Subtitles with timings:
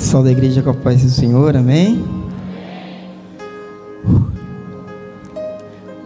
[0.00, 2.02] Pessoal da igreja com a paz do Senhor, amém?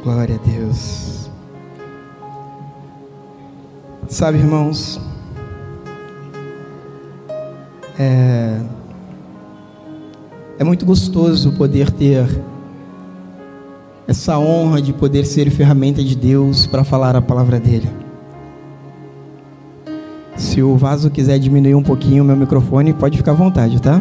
[0.02, 1.30] Glória a Deus.
[4.08, 5.00] Sabe, irmãos,
[7.96, 8.60] é,
[10.58, 12.26] é muito gostoso poder ter
[14.08, 18.03] essa honra de poder ser ferramenta de Deus para falar a palavra dele.
[20.54, 24.00] Se o vaso quiser diminuir um pouquinho o meu microfone, pode ficar à vontade, tá?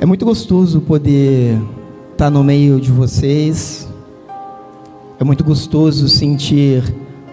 [0.00, 1.60] É muito gostoso poder
[2.12, 3.86] estar no meio de vocês.
[5.20, 6.82] É muito gostoso sentir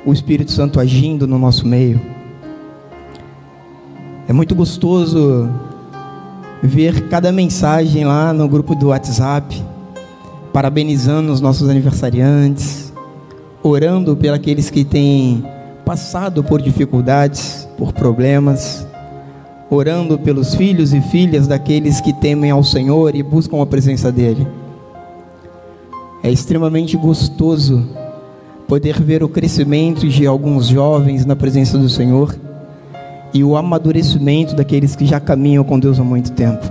[0.05, 2.01] o Espírito Santo agindo no nosso meio.
[4.27, 5.49] É muito gostoso
[6.61, 9.63] ver cada mensagem lá no grupo do WhatsApp,
[10.51, 12.91] parabenizando os nossos aniversariantes,
[13.63, 15.54] orando pelos que têm
[15.85, 18.85] passado por dificuldades, por problemas,
[19.69, 24.47] orando pelos filhos e filhas daqueles que temem ao Senhor e buscam a presença dEle.
[26.23, 27.87] É extremamente gostoso
[28.67, 32.35] poder ver o crescimento de alguns jovens na presença do Senhor
[33.31, 36.65] e o amadurecimento daqueles que já caminham com Deus há muito tempo.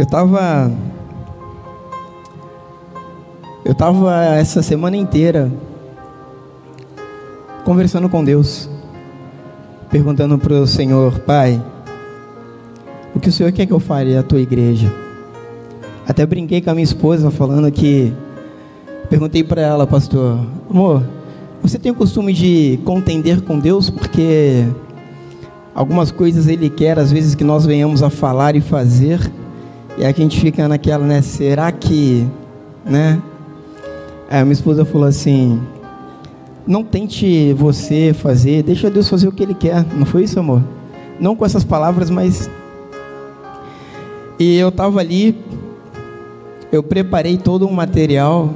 [0.00, 0.72] Eu estava.
[3.64, 5.48] Eu estava essa semana inteira
[7.64, 8.68] conversando com Deus,
[9.90, 11.62] perguntando para o Senhor, Pai,
[13.14, 14.92] o que o Senhor quer que eu fale à tua igreja?
[16.06, 18.12] Até brinquei com a minha esposa falando que
[19.08, 21.02] perguntei para ela, pastor, amor,
[21.62, 24.66] você tem o costume de contender com Deus porque
[25.74, 29.20] algumas coisas Ele quer às vezes que nós venhamos a falar e fazer
[29.96, 31.22] e a gente fica naquela, né?
[31.22, 32.26] Será que,
[32.84, 33.20] né?
[34.28, 35.60] Aí minha esposa falou assim:
[36.66, 39.84] não tente você fazer, deixa Deus fazer o que Ele quer.
[39.96, 40.62] Não foi isso, amor?
[41.18, 42.50] Não com essas palavras, mas.
[44.38, 45.36] E eu estava ali,
[46.70, 48.54] eu preparei todo um material,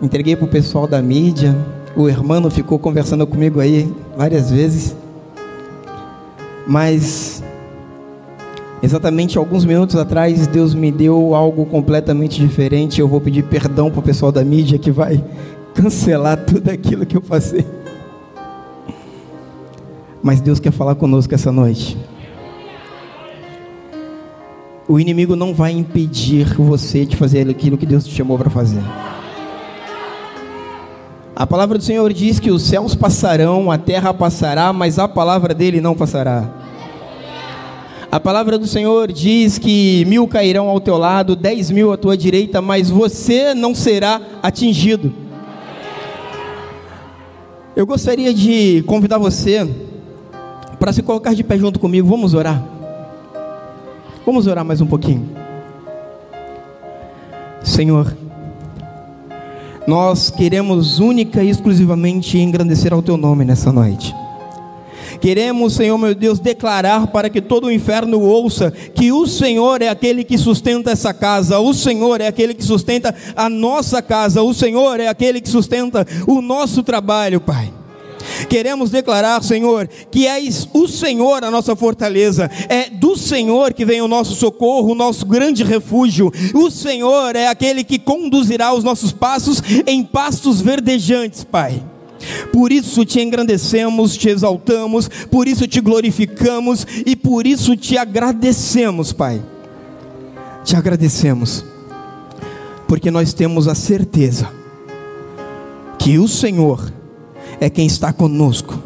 [0.00, 1.56] entreguei para o pessoal da mídia.
[1.96, 4.94] O irmão ficou conversando comigo aí várias vezes.
[6.66, 7.42] Mas,
[8.82, 13.00] exatamente alguns minutos atrás, Deus me deu algo completamente diferente.
[13.00, 15.22] Eu vou pedir perdão para o pessoal da mídia que vai
[15.76, 17.64] cancelar tudo aquilo que eu passei.
[20.22, 21.96] Mas Deus quer falar conosco essa noite.
[24.88, 28.82] O inimigo não vai impedir você de fazer aquilo que Deus te chamou para fazer.
[31.34, 35.52] A palavra do Senhor diz que os céus passarão, a terra passará, mas a palavra
[35.52, 36.48] dele não passará.
[38.10, 42.16] A palavra do Senhor diz que mil cairão ao teu lado, dez mil à tua
[42.16, 45.25] direita, mas você não será atingido.
[47.76, 49.68] Eu gostaria de convidar você
[50.80, 52.08] para se colocar de pé junto comigo.
[52.08, 52.66] Vamos orar.
[54.24, 55.28] Vamos orar mais um pouquinho.
[57.62, 58.16] Senhor,
[59.86, 64.14] nós queremos única e exclusivamente engrandecer ao Teu nome nessa noite.
[65.20, 69.88] Queremos, Senhor meu Deus, declarar para que todo o inferno ouça que o Senhor é
[69.88, 74.54] aquele que sustenta essa casa, o Senhor é aquele que sustenta a nossa casa, o
[74.54, 77.72] Senhor é aquele que sustenta o nosso trabalho, Pai.
[78.48, 84.00] Queremos declarar, Senhor, que és o Senhor a nossa fortaleza, é do Senhor que vem
[84.00, 86.32] o nosso socorro, o nosso grande refúgio.
[86.54, 91.82] O Senhor é aquele que conduzirá os nossos passos em pastos verdejantes, Pai.
[92.52, 99.12] Por isso te engrandecemos, te exaltamos, por isso te glorificamos e por isso te agradecemos,
[99.12, 99.42] Pai.
[100.64, 101.64] Te agradecemos,
[102.88, 104.50] porque nós temos a certeza
[105.98, 106.92] que o Senhor
[107.60, 108.78] é quem está conosco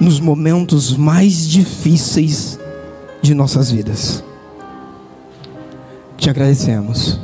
[0.00, 2.58] nos momentos mais difíceis
[3.20, 4.22] de nossas vidas.
[6.16, 7.18] Te agradecemos,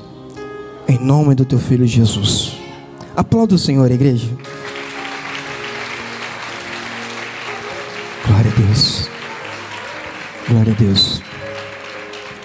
[0.89, 2.53] em nome do teu filho Jesus.
[3.17, 4.29] Aplauda o Senhor, igreja.
[8.55, 9.11] A Deus.
[10.49, 11.21] Glória a Deus.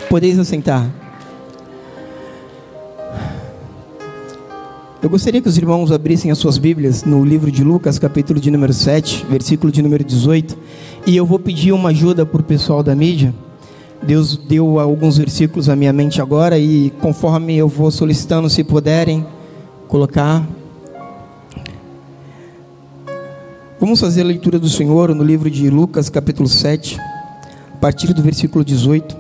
[0.10, 0.90] Podeis assentar.
[5.04, 8.50] Eu gostaria que os irmãos abrissem as suas Bíblias no livro de Lucas, capítulo de
[8.50, 10.58] número 7, versículo de número 18.
[11.06, 13.34] E eu vou pedir uma ajuda para o pessoal da mídia.
[14.02, 19.26] Deus deu alguns versículos à minha mente agora e conforme eu vou solicitando, se puderem
[19.88, 20.44] colocar.
[23.80, 28.22] Vamos fazer a leitura do Senhor no livro de Lucas, capítulo 7, a partir do
[28.22, 29.16] versículo 18.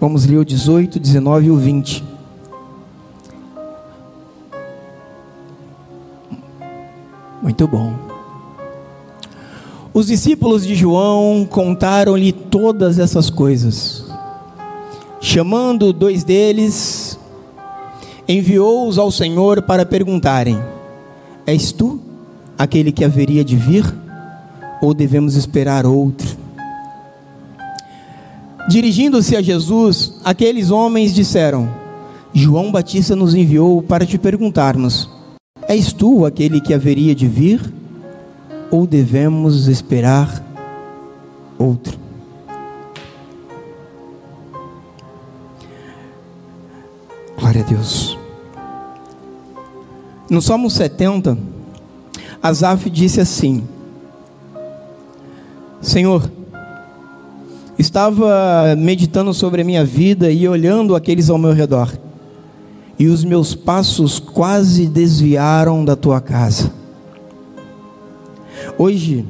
[0.00, 2.02] Vamos ler o 18, 19 e o 20.
[7.42, 7.92] Muito bom.
[9.92, 14.06] Os discípulos de João contaram-lhe todas essas coisas.
[15.20, 17.18] Chamando dois deles,
[18.26, 20.58] enviou-os ao Senhor para perguntarem:
[21.46, 22.00] És tu
[22.58, 23.84] aquele que haveria de vir,
[24.82, 26.36] ou devemos esperar outro?
[28.68, 31.68] Dirigindo-se a Jesus, aqueles homens disseram:
[32.34, 35.08] João Batista nos enviou para te perguntarmos:
[35.68, 37.76] És tu aquele que haveria de vir?
[38.70, 40.42] ou devemos esperar
[41.58, 41.98] outro?
[47.38, 48.15] Glória a Deus.
[50.28, 51.38] No Salmo 70,
[52.42, 53.66] Asaf disse assim:
[55.80, 56.30] Senhor,
[57.78, 61.92] estava meditando sobre a minha vida e olhando aqueles ao meu redor,
[62.98, 66.76] e os meus passos quase desviaram da tua casa
[68.78, 69.24] Hoje,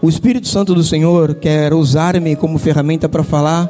[0.00, 3.66] o Espírito Santo do Senhor quer usar-me como ferramenta para falar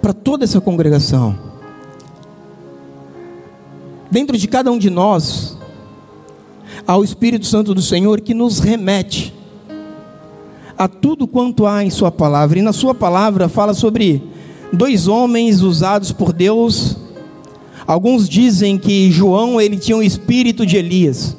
[0.00, 1.36] para toda essa congregação.
[4.10, 5.56] Dentro de cada um de nós,
[6.86, 9.32] há o Espírito Santo do Senhor que nos remete
[10.76, 12.58] a tudo quanto há em Sua palavra.
[12.58, 14.22] E na Sua palavra fala sobre
[14.72, 16.96] dois homens usados por Deus.
[17.86, 21.36] Alguns dizem que João ele tinha o espírito de Elias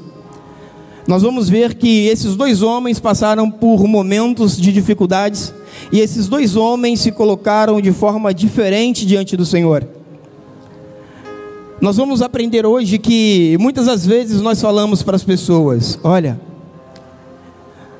[1.08, 5.54] nós vamos ver que esses dois homens passaram por momentos de dificuldades
[5.92, 9.86] e esses dois homens se colocaram de forma diferente diante do Senhor.
[11.81, 16.39] Nós vamos aprender hoje que muitas das vezes nós falamos para as pessoas: olha,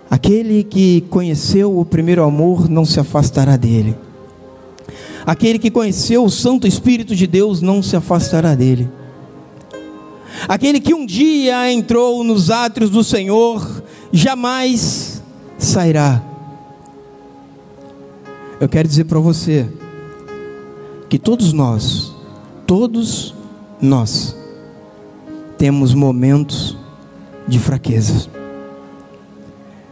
[0.08, 3.98] aquele que conheceu o primeiro amor não se afastará dele,
[5.26, 8.88] aquele que conheceu o Santo Espírito de Deus não se afastará dele.
[10.48, 15.24] Aquele que um dia entrou nos átrios do Senhor, jamais
[15.58, 16.22] sairá.
[18.60, 19.68] Eu quero dizer para você
[21.10, 22.14] que todos nós,
[22.68, 23.41] todos
[23.82, 24.36] nós,
[25.58, 26.78] temos momentos
[27.48, 28.30] de fraqueza.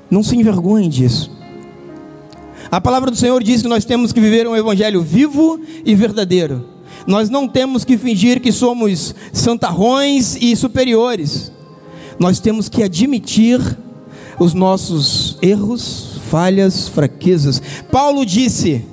[0.10, 1.32] Não se envergonhe disso.
[2.72, 6.66] A palavra do Senhor diz que nós temos que viver um evangelho vivo e verdadeiro.
[7.08, 11.52] Nós não temos que fingir que somos santarrões e superiores.
[12.20, 13.60] Nós temos que admitir
[14.40, 17.62] os nossos erros, falhas, fraquezas.
[17.92, 18.86] Paulo disse: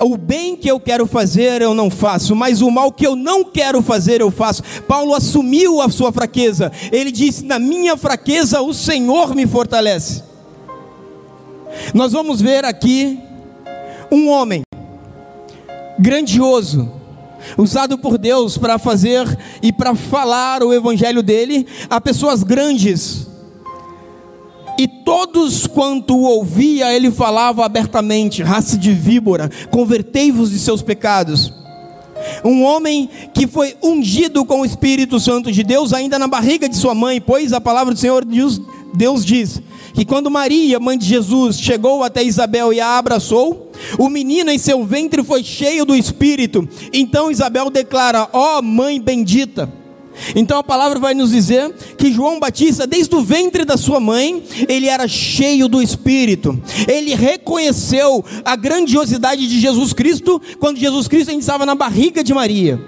[0.00, 3.44] o bem que eu quero fazer eu não faço, mas o mal que eu não
[3.44, 4.62] quero fazer eu faço.
[4.86, 6.72] Paulo assumiu a sua fraqueza.
[6.90, 10.22] Ele disse: Na minha fraqueza o Senhor me fortalece.
[11.94, 13.18] Nós vamos ver aqui
[14.10, 14.62] um homem
[15.98, 16.90] grandioso,
[17.56, 19.26] usado por Deus para fazer
[19.62, 23.29] e para falar o evangelho dele a pessoas grandes.
[24.80, 31.52] E todos quanto o ouvia, ele falava abertamente: raça de víbora, convertei-vos de seus pecados.
[32.42, 36.78] Um homem que foi ungido com o Espírito Santo de Deus ainda na barriga de
[36.78, 38.58] sua mãe, pois a palavra do Senhor Deus,
[38.94, 39.60] Deus diz
[39.92, 44.56] que quando Maria, mãe de Jesus, chegou até Isabel e a abraçou, o menino em
[44.56, 46.66] seu ventre foi cheio do Espírito.
[46.90, 49.79] Então Isabel declara: Ó oh, mãe bendita.
[50.34, 54.42] Então a palavra vai nos dizer que João Batista, desde o ventre da sua mãe,
[54.68, 56.60] ele era cheio do Espírito.
[56.88, 62.34] Ele reconheceu a grandiosidade de Jesus Cristo quando Jesus Cristo ainda estava na barriga de
[62.34, 62.80] Maria.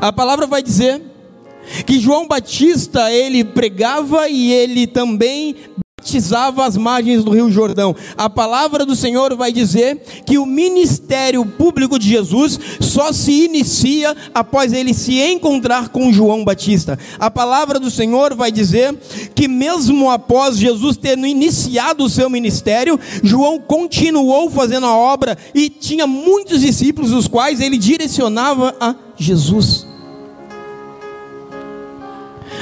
[0.00, 1.00] A palavra vai dizer
[1.86, 5.56] que João Batista ele pregava e ele também
[6.08, 7.94] batizava as margens do Rio Jordão.
[8.16, 14.16] A palavra do Senhor vai dizer que o ministério público de Jesus só se inicia
[14.34, 16.98] após ele se encontrar com João Batista.
[17.18, 18.96] A palavra do Senhor vai dizer
[19.34, 25.68] que mesmo após Jesus ter iniciado o seu ministério, João continuou fazendo a obra e
[25.68, 29.86] tinha muitos discípulos os quais ele direcionava a Jesus.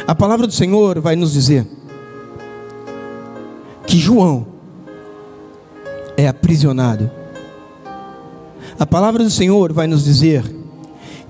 [0.04, 1.64] A palavra do Senhor vai nos dizer
[3.86, 4.46] que João
[6.16, 7.10] é aprisionado.
[8.78, 10.44] A palavra do Senhor vai nos dizer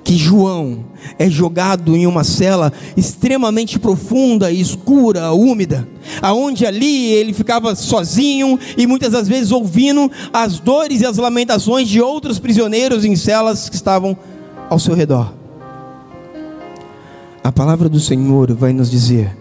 [0.03, 0.85] que João
[1.19, 5.87] é jogado em uma cela extremamente profunda, escura, úmida,
[6.23, 11.89] aonde ali ele ficava sozinho e muitas das vezes ouvindo as dores e as lamentações
[11.89, 14.17] de outros prisioneiros em celas que estavam
[14.71, 15.33] ao seu redor.
[17.43, 19.37] A palavra do Senhor vai nos dizer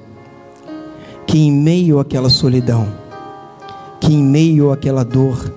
[1.28, 3.05] que em meio àquela solidão,
[4.06, 5.52] que em meio àquela dor,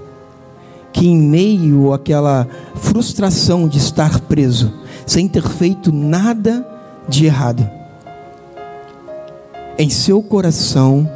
[0.91, 4.73] que em meio àquela frustração de estar preso,
[5.07, 6.67] sem ter feito nada
[7.07, 7.69] de errado,
[9.79, 11.09] em seu coração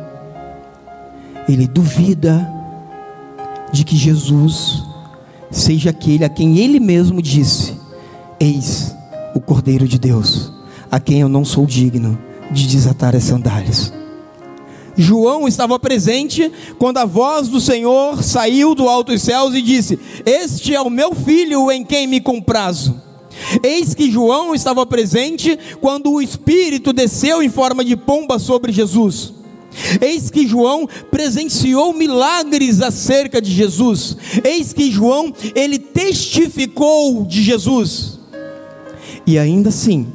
[1.48, 2.46] ele duvida
[3.72, 4.84] de que Jesus
[5.50, 7.74] seja aquele a quem ele mesmo disse:
[8.38, 8.94] Eis
[9.34, 10.52] o Cordeiro de Deus,
[10.90, 12.18] a quem eu não sou digno
[12.50, 14.01] de desatar as sandálias.
[14.96, 19.98] João estava presente quando a voz do Senhor saiu do alto dos céus e disse:
[20.24, 23.00] Este é o meu filho em quem me comprazo.
[23.62, 29.32] Eis que João estava presente quando o Espírito desceu em forma de pomba sobre Jesus.
[30.00, 34.16] Eis que João presenciou milagres acerca de Jesus.
[34.44, 38.20] Eis que João, ele testificou de Jesus.
[39.26, 40.06] E ainda assim,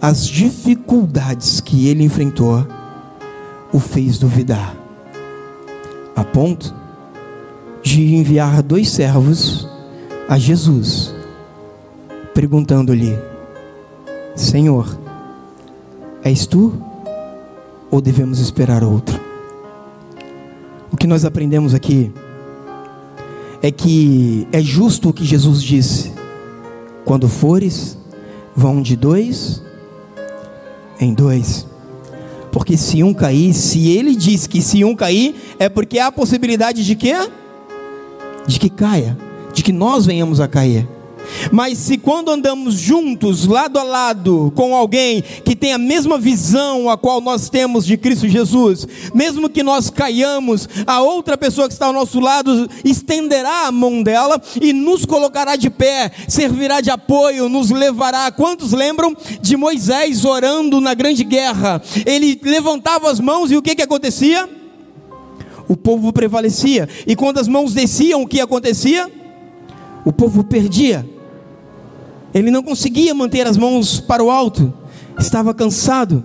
[0.00, 2.66] as dificuldades que ele enfrentou
[3.76, 4.74] o fez duvidar,
[6.16, 6.74] a ponto
[7.82, 9.68] de enviar dois servos
[10.26, 11.14] a Jesus,
[12.32, 13.18] perguntando-lhe:
[14.34, 14.98] Senhor,
[16.24, 16.72] és tu
[17.90, 19.20] ou devemos esperar outro?
[20.90, 22.10] O que nós aprendemos aqui
[23.60, 26.14] é que é justo o que Jesus disse:
[27.04, 27.98] quando fores,
[28.54, 29.62] vão de dois
[30.98, 31.66] em dois.
[32.56, 36.10] Porque se um cair, se ele diz que se um cair, é porque há a
[36.10, 37.12] possibilidade de quê?
[38.46, 39.14] De que caia,
[39.52, 40.88] de que nós venhamos a cair.
[41.50, 46.90] Mas se quando andamos juntos, lado a lado, com alguém que tem a mesma visão
[46.90, 51.74] a qual nós temos de Cristo Jesus, mesmo que nós caiamos, a outra pessoa que
[51.74, 56.90] está ao nosso lado estenderá a mão dela e nos colocará de pé, servirá de
[56.90, 58.30] apoio, nos levará.
[58.30, 61.82] Quantos lembram de Moisés orando na grande guerra?
[62.04, 64.48] Ele levantava as mãos e o que que acontecia?
[65.68, 66.88] O povo prevalecia.
[67.06, 69.10] E quando as mãos desciam, o que acontecia?
[70.04, 71.15] O povo perdia.
[72.38, 74.72] Ele não conseguia manter as mãos para o alto,
[75.18, 76.22] estava cansado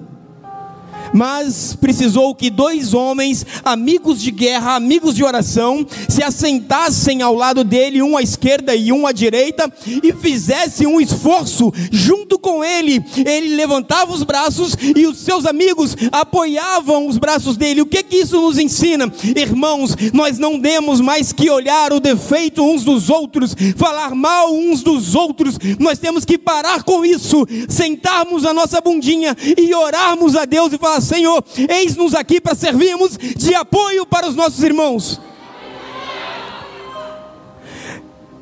[1.14, 7.64] mas precisou que dois homens, amigos de guerra, amigos de oração, se assentassem ao lado
[7.64, 13.04] dele, um à esquerda e um à direita, e fizessem um esforço junto com ele.
[13.26, 17.82] Ele levantava os braços e os seus amigos apoiavam os braços dele.
[17.82, 19.12] O que que isso nos ensina?
[19.36, 24.82] Irmãos, nós não demos mais que olhar o defeito uns dos outros, falar mal uns
[24.82, 25.58] dos outros.
[25.80, 30.78] Nós temos que parar com isso, sentarmos a nossa bundinha e orarmos a Deus e
[30.78, 35.20] falar Senhor, eis-nos aqui para servirmos de apoio para os nossos irmãos.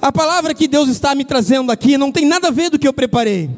[0.01, 2.87] A palavra que Deus está me trazendo aqui não tem nada a ver do que
[2.87, 3.49] eu preparei.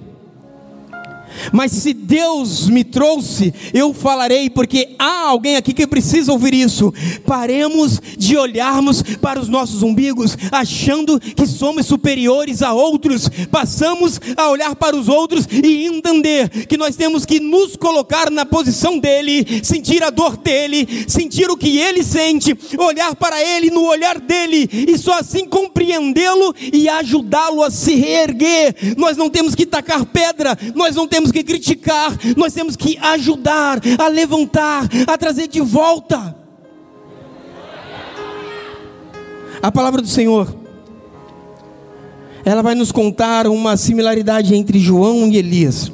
[1.52, 6.94] Mas se Deus me trouxe, eu falarei, porque há alguém aqui que precisa ouvir isso.
[7.26, 13.30] Paremos de olharmos para os nossos umbigos, achando que somos superiores a outros.
[13.50, 18.46] Passamos a olhar para os outros e entender que nós temos que nos colocar na
[18.46, 23.84] posição dele, sentir a dor dele, sentir o que ele sente, olhar para ele no
[23.84, 28.76] olhar dele e só assim compreendê-lo e ajudá-lo a se reerguer.
[28.98, 32.98] Nós não temos que tacar pedra, nós não temos temos que criticar, nós temos que
[32.98, 36.36] ajudar a levantar, a trazer de volta.
[39.62, 40.54] A palavra do Senhor,
[42.44, 45.92] ela vai nos contar uma similaridade entre João e Elias.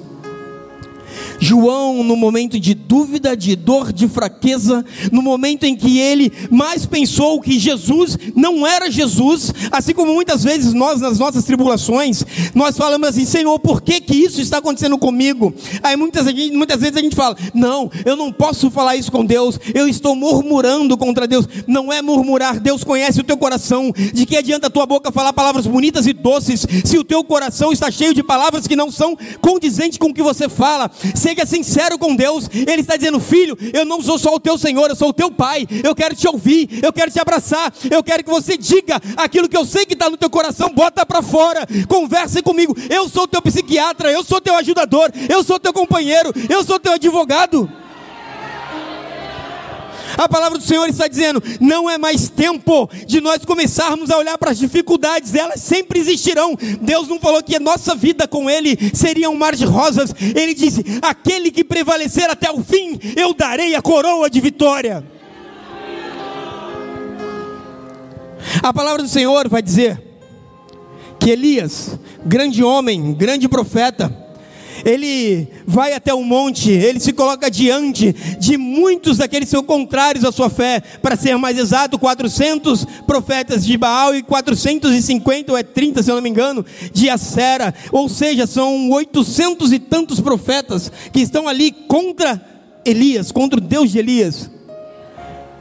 [1.39, 6.85] João, no momento de dúvida, de dor, de fraqueza, no momento em que ele mais
[6.85, 12.23] pensou que Jesus não era Jesus, assim como muitas vezes nós, nas nossas tribulações,
[12.55, 15.53] nós falamos assim: Senhor, por que, que isso está acontecendo comigo?
[15.83, 19.59] Aí muitas, muitas vezes a gente fala: Não, eu não posso falar isso com Deus,
[19.73, 21.47] eu estou murmurando contra Deus.
[21.67, 23.91] Não é murmurar, Deus conhece o teu coração.
[24.13, 27.71] De que adianta a tua boca falar palavras bonitas e doces, se o teu coração
[27.71, 30.89] está cheio de palavras que não são condizentes com o que você fala?
[31.27, 32.49] Seja sincero com Deus.
[32.53, 35.29] Ele está dizendo: Filho, eu não sou só o teu Senhor, eu sou o teu
[35.29, 35.67] Pai.
[35.83, 37.73] Eu quero te ouvir, eu quero te abraçar.
[37.91, 41.05] Eu quero que você diga aquilo que eu sei que está no teu coração, bota
[41.05, 41.67] para fora.
[41.89, 42.73] Converse comigo.
[42.89, 46.93] Eu sou teu psiquiatra, eu sou teu ajudador, eu sou teu companheiro, eu sou teu
[46.93, 47.69] advogado.
[50.17, 54.37] A palavra do Senhor está dizendo: não é mais tempo de nós começarmos a olhar
[54.37, 56.57] para as dificuldades, elas sempre existirão.
[56.81, 60.13] Deus não falou que a nossa vida com Ele seria um mar de rosas.
[60.19, 65.03] Ele disse: aquele que prevalecer até o fim, eu darei a coroa de vitória.
[68.63, 70.01] A palavra do Senhor vai dizer
[71.19, 74.26] que Elias, grande homem, grande profeta,
[74.87, 80.23] ele vai até o monte, ele se coloca diante de muitos daqueles que são contrários
[80.23, 85.63] à sua fé, para ser mais exato, 400 profetas de Baal e 450 ou é
[85.63, 90.91] 30, se eu não me engano, de Acera, ou seja, são 800 e tantos profetas
[91.11, 92.41] que estão ali contra
[92.85, 94.49] Elias, contra o Deus de Elias.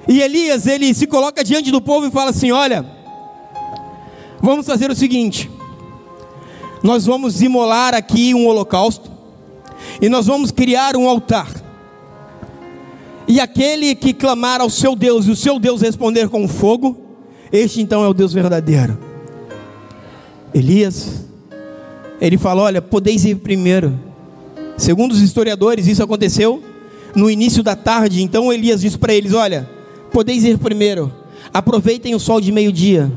[0.07, 2.87] E Elias, ele se coloca diante do povo e fala assim: Olha,
[4.41, 5.51] vamos fazer o seguinte:
[6.83, 9.16] nós vamos imolar aqui um holocausto,
[10.01, 11.51] e nós vamos criar um altar.
[13.29, 16.97] E aquele que clamar ao seu Deus, e o seu Deus responder com fogo,
[17.53, 18.99] este então é o Deus verdadeiro.
[20.55, 21.25] Elias,
[22.21, 23.99] ele fala: Olha, podeis ir primeiro.
[24.77, 26.63] Segundo os historiadores, isso aconteceu
[27.15, 28.23] no início da tarde.
[28.23, 29.69] Então Elias disse para eles: Olha,
[30.13, 31.13] podeis ir primeiro.
[31.53, 33.11] Aproveitem o sol de meio-dia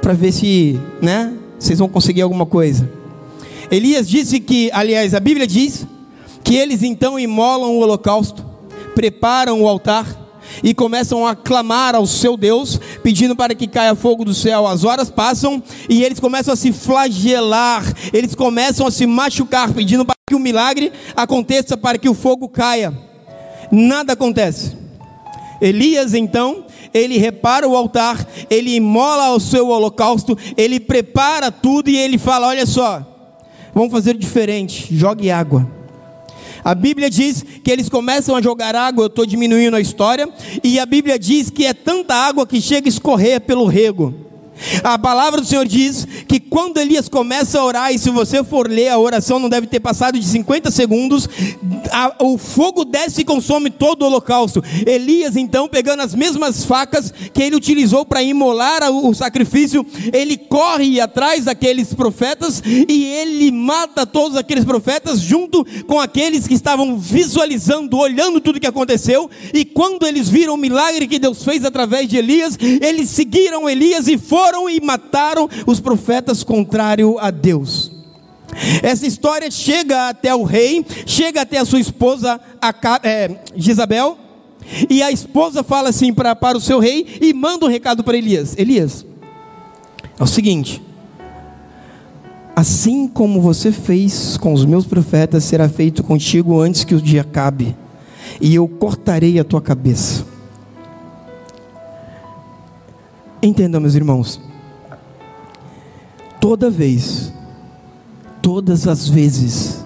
[0.00, 2.88] para ver se, né, vocês vão conseguir alguma coisa.
[3.70, 5.86] Elias disse que, aliás, a Bíblia diz
[6.44, 8.44] que eles então imolam o holocausto,
[8.94, 10.26] preparam o altar
[10.62, 14.66] e começam a clamar ao seu Deus, pedindo para que caia fogo do céu.
[14.66, 20.04] As horas passam e eles começam a se flagelar, eles começam a se machucar, pedindo
[20.04, 22.96] para que o milagre aconteça, para que o fogo caia.
[23.70, 24.76] Nada acontece.
[25.60, 31.96] Elias então, ele repara o altar, ele imola o seu holocausto, ele prepara tudo e
[31.96, 33.15] ele fala: Olha só,
[33.76, 35.70] vamos fazer diferente, jogue água.
[36.64, 40.26] A Bíblia diz que eles começam a jogar água, eu estou diminuindo a história,
[40.64, 44.14] e a Bíblia diz que é tanta água que chega a escorrer pelo rego.
[44.82, 48.68] A palavra do Senhor diz que quando Elias começa a orar, e se você for
[48.70, 51.28] ler a oração, não deve ter passado de 50 segundos,
[51.90, 54.62] a, o fogo desce e consome todo o holocausto.
[54.86, 60.36] Elias, então, pegando as mesmas facas que ele utilizou para imolar o, o sacrifício, ele
[60.36, 66.98] corre atrás daqueles profetas e ele mata todos aqueles profetas, junto com aqueles que estavam
[66.98, 69.30] visualizando, olhando tudo que aconteceu.
[69.52, 74.08] E quando eles viram o milagre que Deus fez através de Elias, eles seguiram Elias
[74.08, 77.90] e foram foram e mataram os profetas contrário a Deus.
[78.80, 82.40] Essa história chega até o rei, chega até a sua esposa
[83.02, 84.16] é, Jezabel,
[84.88, 88.16] e a esposa fala assim pra, para o seu rei e manda um recado para
[88.16, 89.04] Elias: Elias,
[90.18, 90.80] é o seguinte,
[92.54, 97.22] assim como você fez com os meus profetas, será feito contigo antes que o dia
[97.22, 97.76] acabe,
[98.40, 100.24] e eu cortarei a tua cabeça.
[103.42, 104.40] Entenda, meus irmãos,
[106.46, 107.32] toda vez,
[108.40, 109.84] todas as vezes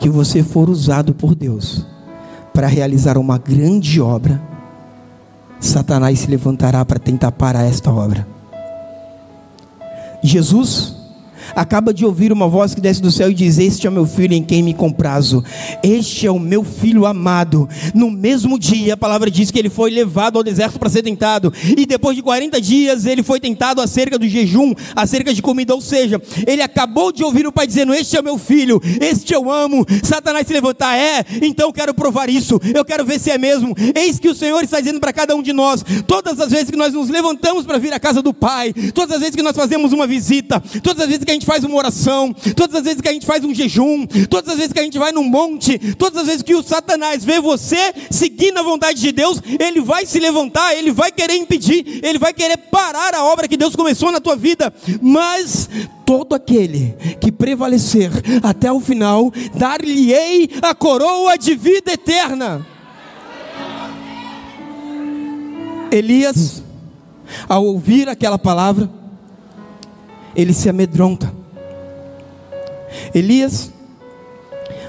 [0.00, 1.86] que você for usado por Deus
[2.52, 4.42] para realizar uma grande obra,
[5.60, 8.26] Satanás se levantará para tentar parar esta obra.
[10.20, 10.96] Jesus
[11.54, 14.06] acaba de ouvir uma voz que desce do céu e diz: Este é o meu
[14.06, 15.44] filho em quem me comprazo,
[15.82, 17.68] este é o meu filho amado.
[17.94, 21.52] No mesmo dia, a palavra diz que ele foi levado ao deserto para ser tentado,
[21.76, 25.80] e depois de 40 dias ele foi tentado acerca do jejum, acerca de comida, ou
[25.80, 29.50] seja, ele acabou de ouvir o pai dizendo: Este é o meu filho, este eu
[29.50, 29.86] amo.
[30.02, 33.74] Satanás se levantar, é, então eu quero provar isso, eu quero ver se é mesmo.
[33.94, 36.76] Eis que o Senhor está dizendo para cada um de nós, todas as vezes que
[36.76, 39.92] nós nos levantamos para vir à casa do Pai, todas as vezes que nós fazemos
[39.92, 43.08] uma visita, todas as vezes que a gente faz uma oração, todas as vezes que
[43.08, 46.22] a gente faz um jejum, todas as vezes que a gente vai num monte, todas
[46.22, 50.18] as vezes que o Satanás vê você seguindo a vontade de Deus, ele vai se
[50.18, 54.20] levantar, ele vai querer impedir, ele vai querer parar a obra que Deus começou na
[54.20, 55.68] tua vida, mas
[56.04, 58.10] todo aquele que prevalecer
[58.42, 62.66] até o final, dar-lhe-ei a coroa de vida eterna.
[65.90, 66.62] Elias,
[67.48, 68.97] ao ouvir aquela palavra,
[70.34, 71.32] ele se amedronta.
[73.14, 73.72] Elias,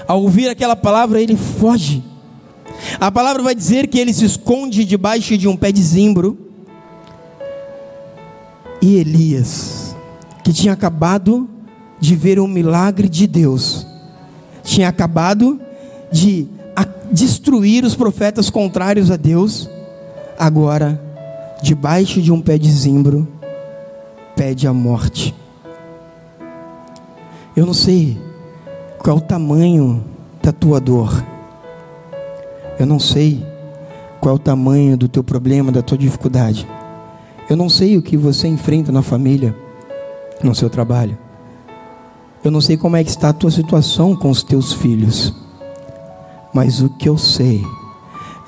[0.06, 2.02] ao ouvir aquela palavra, ele foge.
[2.98, 6.38] A palavra vai dizer que ele se esconde debaixo de um pé de zimbro.
[8.80, 9.94] E Elias,
[10.42, 11.48] que tinha acabado
[11.98, 13.86] de ver um milagre de Deus,
[14.64, 15.60] tinha acabado
[16.10, 16.48] de
[17.10, 19.68] destruir os profetas contrários a Deus,
[20.38, 21.00] agora,
[21.62, 23.26] debaixo de um pé de zimbro,
[24.40, 25.34] pede a morte.
[27.54, 28.18] Eu não sei
[28.96, 30.02] qual o tamanho
[30.42, 31.22] da tua dor.
[32.78, 33.46] Eu não sei
[34.18, 36.66] qual o tamanho do teu problema, da tua dificuldade.
[37.50, 39.54] Eu não sei o que você enfrenta na família,
[40.42, 41.18] no seu trabalho.
[42.42, 45.34] Eu não sei como é que está a tua situação com os teus filhos.
[46.54, 47.62] Mas o que eu sei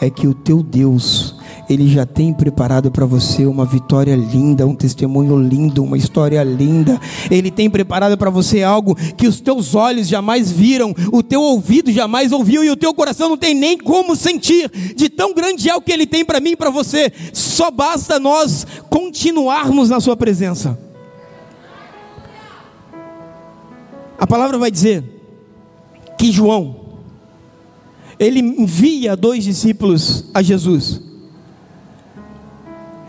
[0.00, 1.31] é que o teu Deus
[1.72, 7.00] ele já tem preparado para você uma vitória linda, um testemunho lindo, uma história linda.
[7.30, 11.90] Ele tem preparado para você algo que os teus olhos jamais viram, o teu ouvido
[11.90, 14.70] jamais ouviu e o teu coração não tem nem como sentir.
[14.94, 17.10] De tão grande é o que ele tem para mim e para você.
[17.32, 20.78] Só basta nós continuarmos na sua presença.
[24.18, 25.04] A palavra vai dizer
[26.18, 26.82] que João
[28.18, 31.11] ele envia dois discípulos a Jesus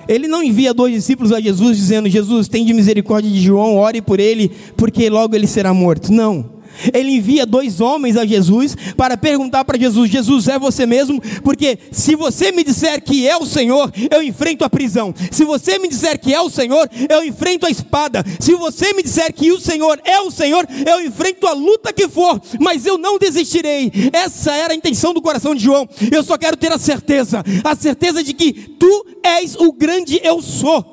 [0.08, 4.02] Ele não envia dois discípulos a Jesus dizendo: Jesus, tem de misericórdia de João, ore
[4.02, 6.12] por ele, porque logo ele será morto.
[6.12, 6.53] Não.
[6.94, 11.22] Ele envia dois homens a Jesus para perguntar para Jesus: Jesus, é você mesmo?
[11.44, 15.14] Porque se você me disser que é o Senhor, eu enfrento a prisão.
[15.32, 18.24] Se você me disser que é o Senhor, eu enfrento a espada.
[18.40, 22.08] Se você me disser que o Senhor é o Senhor, eu enfrento a luta que
[22.08, 23.92] for, mas eu não desistirei.
[24.12, 25.88] Essa era a intenção do coração de João.
[26.12, 30.42] Eu só quero ter a certeza, a certeza de que tu és o grande eu
[30.42, 30.93] sou.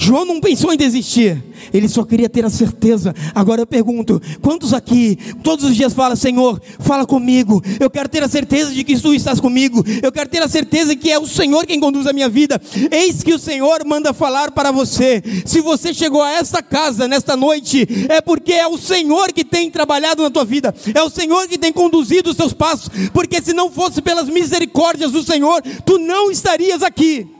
[0.00, 1.42] João não pensou em desistir,
[1.74, 3.12] ele só queria ter a certeza.
[3.34, 8.22] Agora eu pergunto: quantos aqui todos os dias falam, Senhor, fala comigo, eu quero ter
[8.22, 11.26] a certeza de que tu estás comigo, eu quero ter a certeza que é o
[11.26, 12.62] Senhor quem conduz a minha vida.
[12.92, 15.20] Eis que o Senhor manda falar para você.
[15.44, 19.68] Se você chegou a esta casa nesta noite, é porque é o Senhor que tem
[19.68, 23.52] trabalhado na tua vida, é o Senhor que tem conduzido os teus passos, porque se
[23.52, 27.37] não fosse pelas misericórdias do Senhor, tu não estarias aqui.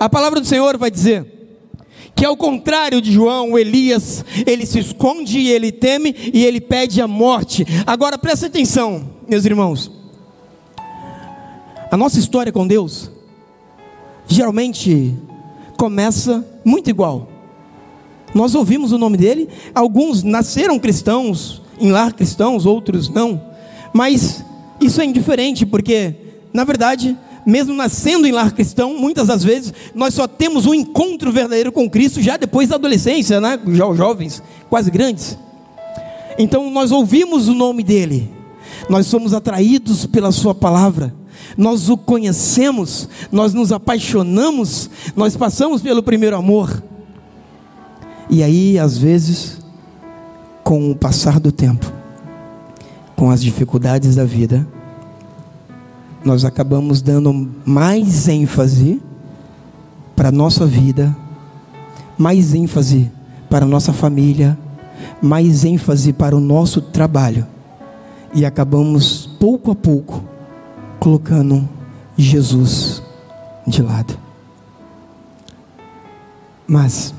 [0.00, 1.26] A palavra do Senhor vai dizer
[2.14, 7.06] que ao contrário de João, Elias, ele se esconde, ele teme e ele pede a
[7.06, 7.64] morte.
[7.86, 9.90] Agora presta atenção, meus irmãos.
[11.90, 13.10] A nossa história com Deus
[14.26, 15.14] geralmente
[15.76, 17.28] começa muito igual.
[18.34, 23.40] Nós ouvimos o nome dele, alguns nasceram cristãos, em lar cristãos, outros não.
[23.92, 24.44] Mas
[24.80, 26.14] isso é indiferente, porque
[26.52, 27.16] na verdade
[27.48, 31.88] mesmo nascendo em lar cristão, muitas das vezes nós só temos um encontro verdadeiro com
[31.88, 33.58] Cristo já depois da adolescência, né?
[33.68, 35.38] Já os jovens, quase grandes.
[36.38, 38.30] Então nós ouvimos o nome dele,
[38.86, 41.14] nós somos atraídos pela Sua palavra,
[41.56, 46.82] nós o conhecemos, nós nos apaixonamos, nós passamos pelo primeiro amor.
[48.28, 49.56] E aí, às vezes,
[50.62, 51.90] com o passar do tempo,
[53.16, 54.68] com as dificuldades da vida,
[56.24, 59.00] nós acabamos dando mais ênfase
[60.16, 61.16] para a nossa vida,
[62.16, 63.10] mais ênfase
[63.48, 64.58] para a nossa família,
[65.22, 67.46] mais ênfase para o nosso trabalho,
[68.34, 70.24] e acabamos pouco a pouco
[70.98, 71.68] colocando
[72.16, 73.02] Jesus
[73.66, 74.18] de lado.
[76.66, 77.14] Mas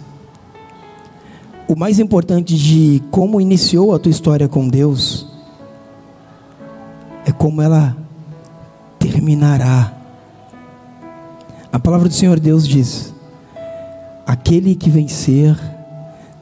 [1.68, 5.28] o mais importante de como iniciou a tua história com Deus
[7.26, 7.96] é como ela
[9.00, 9.94] terminará.
[11.72, 13.14] A palavra do Senhor Deus diz:
[14.28, 15.58] Aquele que vencer,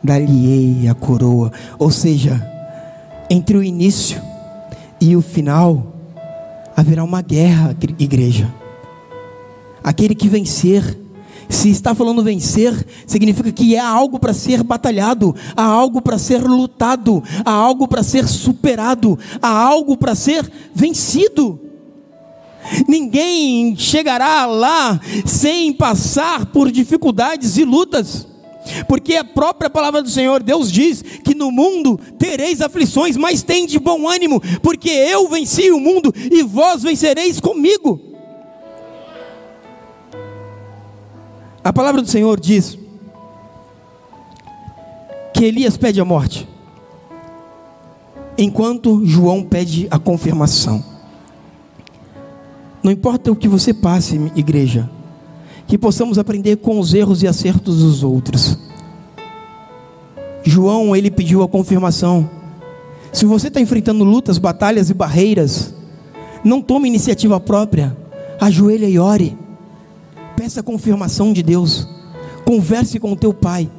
[0.04, 1.52] dar-lhe-ei a coroa.
[1.78, 2.46] Ou seja,
[3.30, 4.22] entre o início
[5.00, 5.94] e o final,
[6.76, 8.54] haverá uma guerra, igreja.
[9.84, 10.98] Aquele que vencer,
[11.50, 16.42] se está falando vencer, significa que há algo para ser batalhado, há algo para ser
[16.42, 21.67] lutado, há algo para ser superado, há algo para ser vencido.
[22.88, 28.28] Ninguém chegará lá sem passar por dificuldades e lutas.
[28.88, 33.66] Porque a própria palavra do Senhor, Deus diz que no mundo tereis aflições, mas tem
[33.66, 38.00] de bom ânimo, porque eu venci o mundo e vós vencereis comigo.
[41.64, 42.78] A palavra do Senhor diz
[45.34, 46.48] que Elias pede a morte,
[48.38, 50.97] enquanto João pede a confirmação.
[52.88, 54.90] Não importa o que você passe, igreja,
[55.68, 58.58] que possamos aprender com os erros e acertos dos outros.
[60.42, 62.30] João, ele pediu a confirmação.
[63.12, 65.74] Se você está enfrentando lutas, batalhas e barreiras,
[66.46, 67.94] não tome iniciativa própria,
[68.40, 69.38] ajoelha e ore.
[70.38, 71.86] Peça a confirmação de Deus.
[72.46, 73.70] Converse com o teu pai.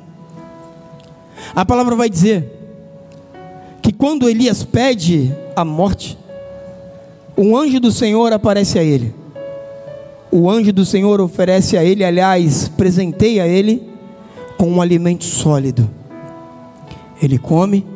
[1.56, 2.44] A palavra vai dizer
[3.80, 6.18] que quando Elias pede a morte,
[7.38, 9.14] um anjo do Senhor aparece a ele.
[10.28, 13.88] O anjo do Senhor oferece a ele, aliás, presenteia ele
[14.58, 15.88] com um alimento sólido.
[17.22, 17.86] Ele come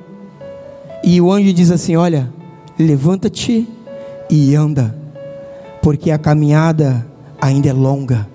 [1.03, 2.33] e o anjo diz assim: Olha,
[2.79, 3.69] levanta-te
[4.31, 4.97] e anda,
[5.83, 7.05] porque a caminhada
[7.41, 8.29] ainda é longa.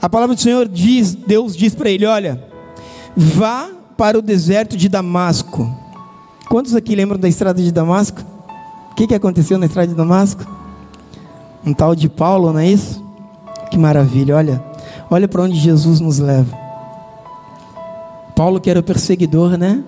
[0.00, 2.42] A palavra do Senhor diz, Deus diz para ele: Olha,
[3.14, 5.70] vá para o deserto de Damasco.
[6.48, 8.31] Quantos aqui lembram da estrada de Damasco?
[8.92, 10.46] O que, que aconteceu na estrada de Damasco?
[11.64, 13.02] Um tal de Paulo, não é isso?
[13.70, 14.62] Que maravilha, olha,
[15.10, 16.54] olha para onde Jesus nos leva.
[18.36, 19.82] Paulo que era o perseguidor, né?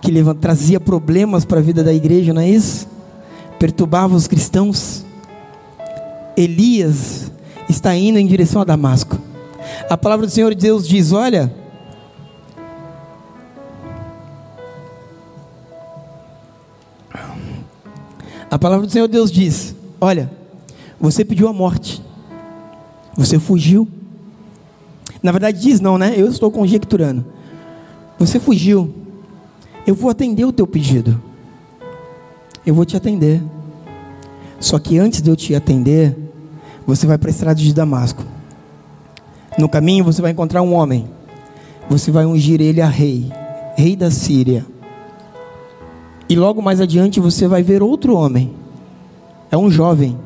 [0.00, 2.88] Que levava, trazia problemas para a vida da igreja, não é isso?
[3.58, 5.04] Perturbava os cristãos.
[6.34, 7.30] Elias
[7.68, 9.18] está indo em direção a Damasco.
[9.90, 11.52] A palavra do Senhor Deus diz: Olha,
[18.54, 20.30] A palavra do Senhor Deus diz: Olha,
[21.00, 22.00] você pediu a morte,
[23.16, 23.88] você fugiu.
[25.20, 26.14] Na verdade, diz não, né?
[26.16, 27.24] Eu estou conjecturando.
[28.16, 28.94] Você fugiu.
[29.84, 31.20] Eu vou atender o teu pedido.
[32.64, 33.42] Eu vou te atender.
[34.60, 36.16] Só que antes de eu te atender,
[36.86, 38.22] você vai para a estrada de Damasco.
[39.58, 41.10] No caminho você vai encontrar um homem.
[41.90, 43.32] Você vai ungir ele a rei,
[43.76, 44.64] rei da Síria.
[46.28, 48.54] E logo mais adiante você vai ver outro homem.
[49.50, 50.18] É um jovem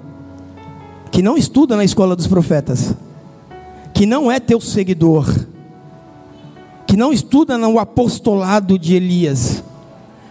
[1.11, 2.95] que não estuda na escola dos profetas,
[3.93, 5.27] que não é teu seguidor,
[6.87, 9.63] que não estuda no apostolado de Elias.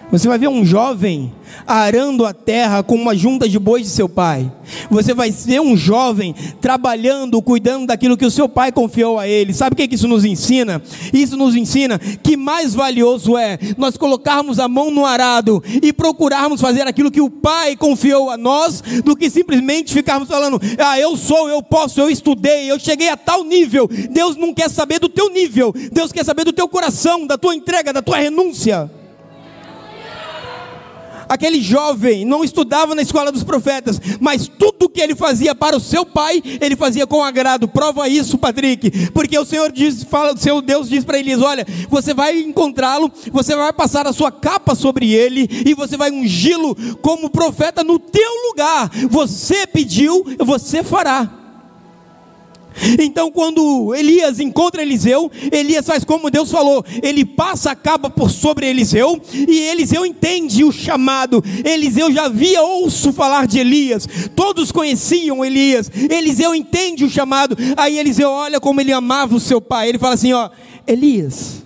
[0.10, 1.34] Você vai ver um jovem
[1.66, 4.50] arando a terra com uma junta de bois de seu pai.
[4.90, 9.54] Você vai ver um jovem trabalhando, cuidando daquilo que o seu pai confiou a ele.
[9.54, 10.82] Sabe o que isso nos ensina?
[11.12, 16.62] Isso nos ensina que mais valioso é nós colocarmos a mão no arado e procurarmos
[16.62, 21.18] fazer aquilo que o pai confiou a nós, do que simplesmente ficarmos falando: ah, eu
[21.18, 23.90] sou, eu posso, eu estudei, eu cheguei a tal nível.
[24.10, 27.54] Deus não quer saber do teu nível, Deus quer saber do teu coração, da tua
[27.54, 28.90] entrega, da tua renúncia.
[31.30, 35.80] Aquele jovem não estudava na escola dos profetas, mas tudo que ele fazia para o
[35.80, 37.68] seu pai, ele fazia com agrado.
[37.68, 41.66] Prova isso, Patrick, porque o Senhor diz, fala, o seu Deus diz para Elias: Olha,
[41.90, 46.76] você vai encontrá-lo, você vai passar a sua capa sobre ele e você vai ungí-lo
[47.02, 48.90] como profeta no teu lugar.
[49.10, 51.47] Você pediu, você fará.
[53.00, 58.30] Então, quando Elias encontra Eliseu, Elias faz como Deus falou: ele passa a capa por
[58.30, 61.44] sobre Eliseu, e Eliseu entende o chamado.
[61.64, 65.90] Eliseu já havia ouço falar de Elias, todos conheciam Elias.
[66.10, 67.58] Eliseu entende o chamado.
[67.76, 69.90] Aí Eliseu olha como ele amava o seu pai.
[69.90, 70.50] Ele fala assim: Ó,
[70.86, 71.64] Elias,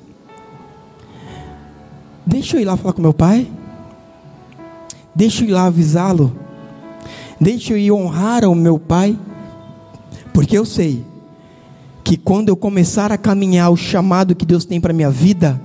[2.25, 3.47] deixa eu ir lá falar com meu pai,
[5.13, 6.35] deixa eu ir lá avisá-lo,
[7.39, 9.17] deixa eu ir honrar ao meu pai.
[10.33, 11.05] Porque eu sei
[12.03, 15.61] que quando eu começar a caminhar o chamado que Deus tem para minha vida,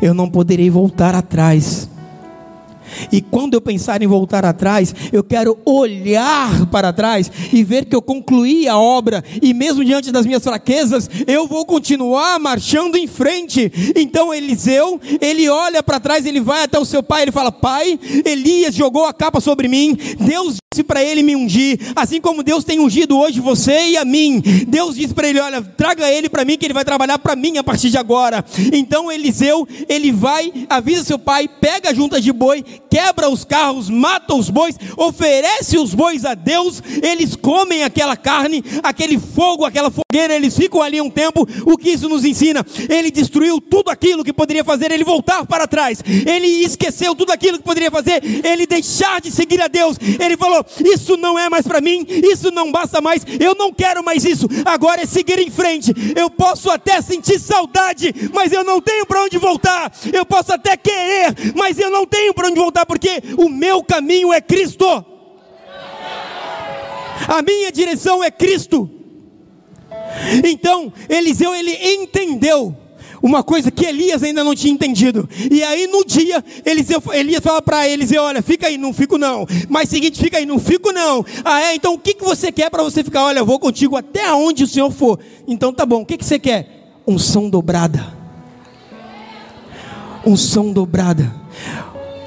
[0.00, 1.88] eu não poderei voltar atrás.
[3.10, 7.94] E quando eu pensar em voltar atrás, eu quero olhar para trás e ver que
[7.94, 13.06] eu concluí a obra, e mesmo diante das minhas fraquezas, eu vou continuar marchando em
[13.06, 13.72] frente.
[13.96, 17.98] Então Eliseu, ele olha para trás, ele vai até o seu pai, ele fala: Pai,
[18.24, 22.64] Elias jogou a capa sobre mim, Deus disse para ele me ungir, assim como Deus
[22.64, 24.42] tem ungido hoje você e a mim.
[24.66, 27.58] Deus disse para ele: Olha, traga ele para mim, que ele vai trabalhar para mim
[27.58, 28.44] a partir de agora.
[28.72, 33.88] Então Eliseu, ele vai, avisa seu pai, pega a junta de boi, quebra os carros,
[33.88, 39.90] mata os bois, oferece os bois a Deus, eles comem aquela carne, aquele fogo, aquela
[39.90, 41.46] fogueira, eles ficam ali um tempo.
[41.64, 42.64] O que isso nos ensina?
[42.88, 47.58] Ele destruiu tudo aquilo que poderia fazer ele voltar para trás, ele esqueceu tudo aquilo
[47.58, 49.96] que poderia fazer ele deixar de seguir a Deus.
[50.00, 54.04] Ele falou: Isso não é mais para mim, isso não basta mais, eu não quero
[54.04, 55.92] mais isso, agora é seguir em frente.
[56.16, 60.76] Eu posso até sentir saudade, mas eu não tenho para onde voltar, eu posso até
[60.76, 64.86] querer, mas eu não tenho para onde voltar porque o meu caminho é Cristo.
[67.28, 68.90] A minha direção é Cristo.
[70.44, 72.76] Então, Eliseu ele entendeu
[73.22, 75.26] uma coisa que Elias ainda não tinha entendido.
[75.50, 79.46] E aí no dia, Eliseu, Elias fala para Eliseu: Olha, fica aí, não fico não.
[79.68, 81.24] Mas seguinte, fica aí, não fico não.
[81.42, 81.74] Ah, é?
[81.74, 83.24] Então o que, que você quer para você ficar?
[83.24, 85.18] Olha, eu vou contigo até onde o Senhor for.
[85.48, 86.92] Então tá bom, o que, que você quer?
[87.06, 88.14] Unção dobrada.
[90.26, 91.34] Unção dobrada.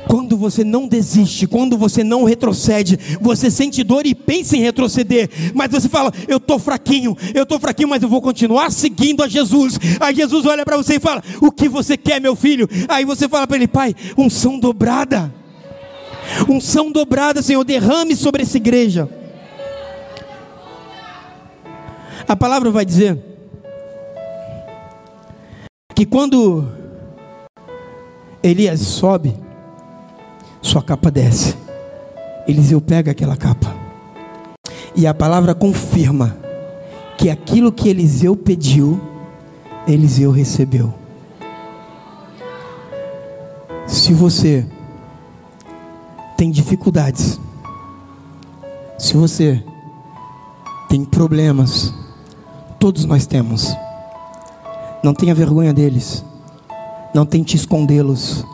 [0.08, 5.30] Quando você não desiste, quando você não retrocede, você sente dor e pensa em retroceder,
[5.54, 9.28] mas você fala: Eu estou fraquinho, eu estou fraquinho, mas eu vou continuar seguindo a
[9.28, 9.78] Jesus.
[10.00, 12.68] Aí Jesus olha para você e fala: O que você quer, meu filho?
[12.88, 15.34] Aí você fala para ele: Pai, unção dobrada,
[16.48, 19.10] unção dobrada, Senhor, derrame sobre essa igreja.
[22.28, 23.18] A palavra vai dizer
[25.96, 26.68] que quando
[28.44, 29.47] Elias sobe,
[30.62, 31.56] sua capa desce.
[32.48, 33.76] Eliseu pega aquela capa.
[34.96, 36.38] E a palavra confirma
[37.18, 39.00] que aquilo que Eliseu pediu,
[39.88, 40.94] Eliseu recebeu.
[43.86, 44.66] Se você
[46.36, 47.40] tem dificuldades,
[48.98, 49.64] se você
[50.90, 51.94] tem problemas,
[52.80, 53.76] todos nós temos.
[55.04, 56.24] Não tenha vergonha deles.
[57.14, 58.46] Não tente escondê-los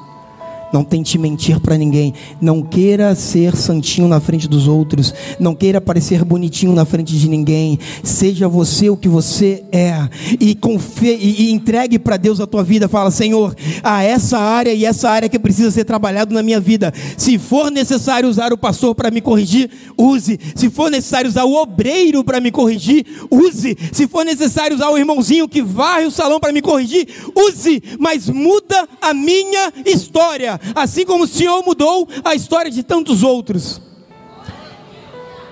[0.74, 2.16] Não tente mentir para ninguém.
[2.42, 5.14] Não queira ser santinho na frente dos outros.
[5.40, 7.78] Não queira parecer bonitinho na frente de ninguém.
[8.02, 9.94] Seja você o que você é.
[10.40, 12.90] E, confie, e, entregue para Deus a tua vida.
[12.90, 16.92] Fala, Senhor, a essa área e essa área que precisa ser trabalhado na minha vida.
[17.20, 20.40] Se for necessário usar o pastor para me corrigir, use.
[20.56, 23.78] Se for necessário usar o obreiro para me corrigir, use.
[23.92, 27.84] Se for necessário usar o irmãozinho que varre o salão para me corrigir, use.
[28.00, 33.82] Mas muda a minha história assim como o Senhor mudou a história de tantos outros.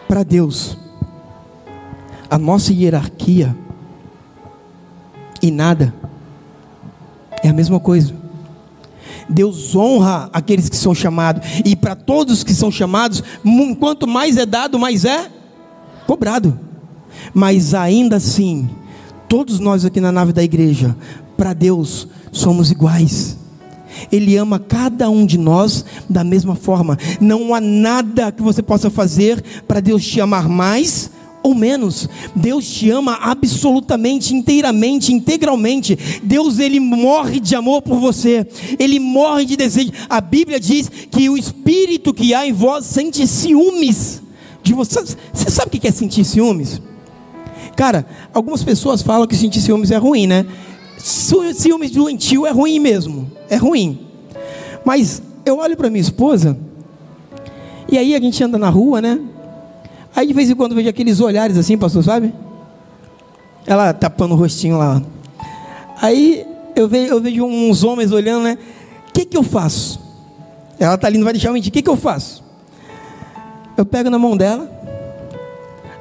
[0.08, 0.78] Para Deus,
[2.30, 3.56] a nossa hierarquia
[5.42, 5.94] e nada
[7.44, 8.14] é a mesma coisa.
[9.30, 13.24] Deus honra aqueles que são chamados, e para todos que são chamados,
[13.80, 15.32] quanto mais é dado, mais é
[16.06, 16.60] cobrado.
[17.34, 18.70] Mas ainda assim,
[19.30, 20.96] todos nós aqui na nave da igreja,
[21.38, 23.38] para Deus, somos iguais.
[24.12, 26.98] Ele ama cada um de nós da mesma forma.
[27.20, 31.12] Não há nada que você possa fazer para Deus te amar mais
[31.44, 32.08] ou menos.
[32.36, 35.98] Deus te ama absolutamente, inteiramente, integralmente.
[36.24, 38.46] Deus ele morre de amor por você.
[38.80, 39.92] Ele morre de desejo.
[40.10, 44.22] A Bíblia diz que o espírito que há em vós sente ciúmes
[44.64, 45.04] de você.
[45.34, 46.82] Você sabe o que é sentir ciúmes?
[47.76, 50.46] Cara, algumas pessoas falam que sentir ciúmes é ruim, né?
[51.04, 54.08] Ciúmes doentio é ruim mesmo, é ruim.
[54.86, 56.58] Mas eu olho para minha esposa,
[57.90, 59.20] e aí a gente anda na rua, né?
[60.16, 62.34] Aí de vez em quando vejo aqueles olhares assim, pastor, sabe?
[63.66, 65.02] Ela tapando o rostinho lá.
[66.02, 68.58] Aí eu vejo, eu vejo uns homens olhando, né?
[69.10, 70.00] O que, que eu faço?
[70.80, 71.70] Ela tá ali, não vai deixar eu mentir.
[71.70, 72.44] O que, que eu faço?
[73.78, 74.70] Eu pego na mão dela,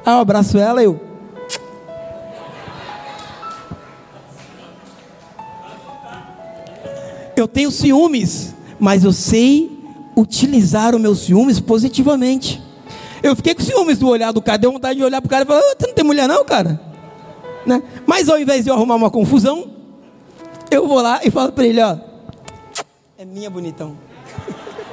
[0.05, 1.10] aí eu abraço ela, eu
[7.41, 9.79] eu tenho ciúmes, mas eu sei
[10.15, 12.61] utilizar os meus ciúmes positivamente.
[13.23, 15.43] Eu fiquei com ciúmes do olhar do cara, deu vontade de olhar para o cara
[15.43, 16.79] e falar: Você não tem mulher, não, cara?
[17.65, 17.81] Né?
[18.05, 19.69] Mas ao invés de eu arrumar uma confusão,
[20.69, 21.97] eu vou lá e falo para ele: Ó,
[23.17, 23.95] é minha bonitão.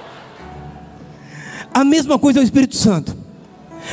[1.73, 3.17] A mesma coisa é o Espírito Santo.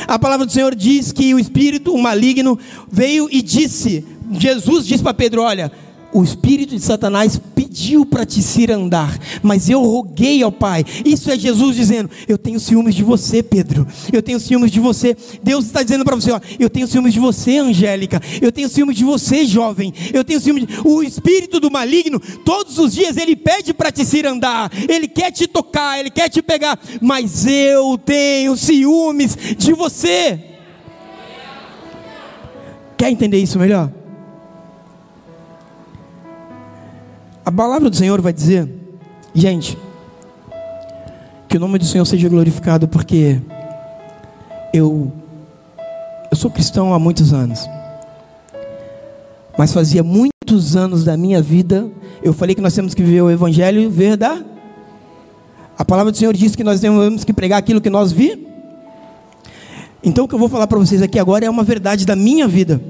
[0.06, 2.58] A palavra do Senhor diz que o espírito, o maligno,
[2.90, 5.72] veio e disse: Jesus disse para Pedro: Olha,
[6.12, 8.40] o espírito de Satanás pediu para te
[8.70, 10.84] andar, mas eu roguei ao Pai.
[11.04, 13.86] Isso é Jesus dizendo: Eu tenho ciúmes de você, Pedro.
[14.12, 15.16] Eu tenho ciúmes de você.
[15.42, 18.20] Deus está dizendo para você: ó, Eu tenho ciúmes de você, Angélica.
[18.40, 19.92] Eu tenho ciúmes de você, jovem.
[20.12, 20.66] Eu tenho ciúmes.
[20.66, 20.80] De...
[20.84, 24.70] O espírito do maligno, todos os dias ele pede para te andar.
[24.88, 26.78] Ele quer te tocar, ele quer te pegar.
[27.00, 30.40] Mas eu tenho ciúmes de você.
[32.96, 33.92] Quer entender isso melhor?
[37.46, 38.68] A palavra do Senhor vai dizer,
[39.32, 39.78] gente,
[41.48, 43.40] que o nome do Senhor seja glorificado, porque
[44.74, 45.12] eu,
[46.28, 47.60] eu sou cristão há muitos anos,
[49.56, 51.88] mas fazia muitos anos da minha vida,
[52.20, 54.44] eu falei que nós temos que viver o Evangelho verdade.
[55.78, 58.44] A palavra do Senhor diz que nós temos que pregar aquilo que nós vi.
[60.02, 62.48] Então o que eu vou falar para vocês aqui agora é uma verdade da minha
[62.48, 62.82] vida,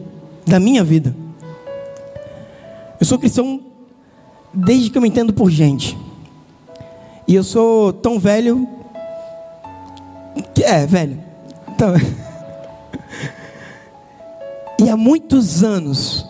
[0.47, 1.14] da minha vida.
[2.99, 3.76] Eu sou cristão
[4.57, 5.99] desde que eu me entendo por gente.
[7.29, 8.66] E eu sou tão velho.
[10.55, 11.19] Que é, velho.
[11.69, 11.95] Então,
[14.81, 16.27] e há muitos anos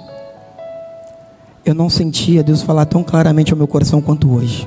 [1.64, 4.66] eu não sentia Deus falar tão claramente ao meu coração quanto hoje.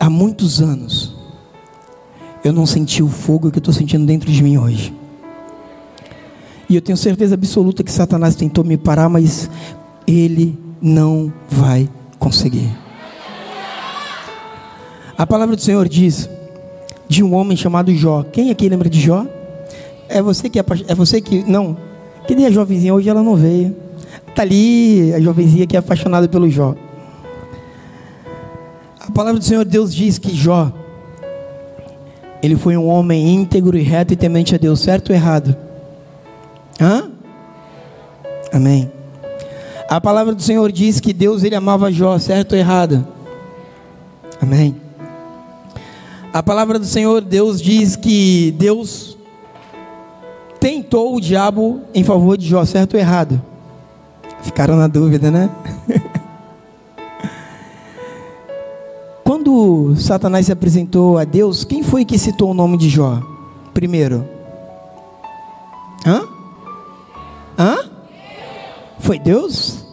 [0.00, 1.14] Há muitos anos
[2.44, 5.03] eu não senti o fogo que eu estou sentindo dentro de mim hoje.
[6.68, 9.50] E eu tenho certeza absoluta que Satanás tentou me parar, mas
[10.06, 12.70] ele não vai conseguir.
[15.16, 16.28] A palavra do Senhor diz
[17.08, 18.24] de um homem chamado Jó.
[18.24, 19.26] Quem aqui lembra de Jó?
[20.08, 21.76] É você que é, é você que não.
[22.26, 23.76] Que nem a jovenzinha hoje ela não veio.
[24.34, 26.74] Tá ali a jovenzinha que é apaixonada pelo Jó.
[29.00, 30.72] A palavra do Senhor Deus diz que Jó
[32.44, 35.56] ele foi um homem íntegro e reto e temente a Deus, certo ou errado?
[36.80, 37.10] Hã?
[38.52, 38.90] Amém.
[39.88, 43.06] A palavra do Senhor diz que Deus ele amava Jó, certo ou errado?
[44.40, 44.76] Amém.
[46.32, 49.16] A palavra do Senhor, Deus diz que Deus
[50.58, 53.40] tentou o diabo em favor de Jó, certo ou errado?
[54.42, 55.48] Ficaram na dúvida, né?
[59.22, 63.22] Quando Satanás se apresentou a Deus, quem foi que citou o nome de Jó?
[63.72, 64.28] Primeiro.
[66.06, 66.33] Hã?
[67.58, 67.90] Hã?
[68.98, 69.84] Foi Deus?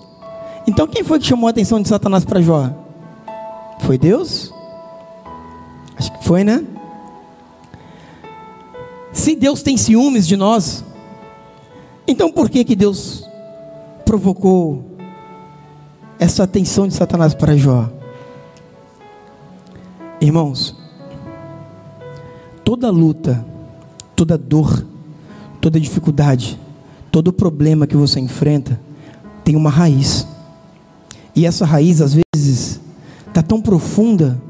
[0.68, 2.70] Então quem foi que chamou a atenção de Satanás para Jó?
[3.82, 4.54] Foi Deus?
[5.98, 6.66] Acho que foi, né?
[9.12, 10.84] Se Deus tem ciúmes de nós,
[12.08, 13.28] então por que que Deus
[14.06, 14.84] provocou
[16.18, 17.90] essa atenção de Satanás para Jó?
[20.20, 20.76] Irmãos,
[22.64, 23.46] toda luta,
[24.16, 24.86] toda dor,
[25.60, 26.60] toda dificuldade,
[27.12, 28.80] todo problema que você enfrenta
[29.44, 30.26] tem uma raiz.
[31.36, 32.80] E essa raiz, às vezes,
[33.28, 34.42] está tão profunda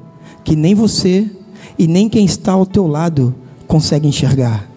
[0.44, 1.30] que nem você
[1.78, 3.36] e nem quem está ao teu lado
[3.68, 4.70] consegue enxergar.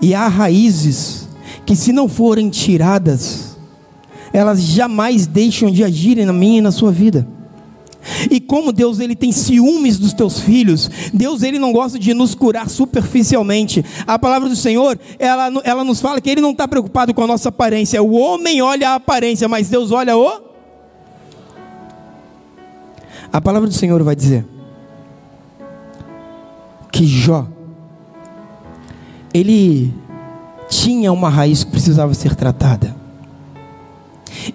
[0.00, 1.28] E há raízes
[1.64, 3.56] que, se não forem tiradas,
[4.32, 7.26] elas jamais deixam de agirem na minha e na sua vida.
[8.30, 12.34] E como Deus ele tem ciúmes dos teus filhos, Deus ele não gosta de nos
[12.34, 13.84] curar superficialmente.
[14.06, 17.26] A palavra do Senhor, ela, ela nos fala que ele não está preocupado com a
[17.26, 18.02] nossa aparência.
[18.02, 20.52] O homem olha a aparência, mas Deus olha o.
[23.32, 24.44] A palavra do Senhor vai dizer
[26.92, 27.46] que Jó,
[29.32, 29.92] ele
[30.68, 33.01] tinha uma raiz que precisava ser tratada.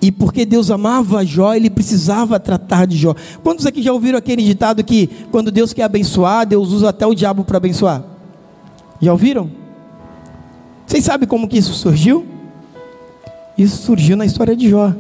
[0.01, 3.15] E porque Deus amava Jó, ele precisava tratar de Jó.
[3.43, 7.13] Quantos aqui já ouviram aquele ditado que quando Deus quer abençoar, Deus usa até o
[7.13, 8.03] diabo para abençoar?
[9.01, 9.51] Já ouviram?
[10.85, 12.25] Vocês sabem como que isso surgiu?
[13.57, 14.93] Isso surgiu na história de Jó.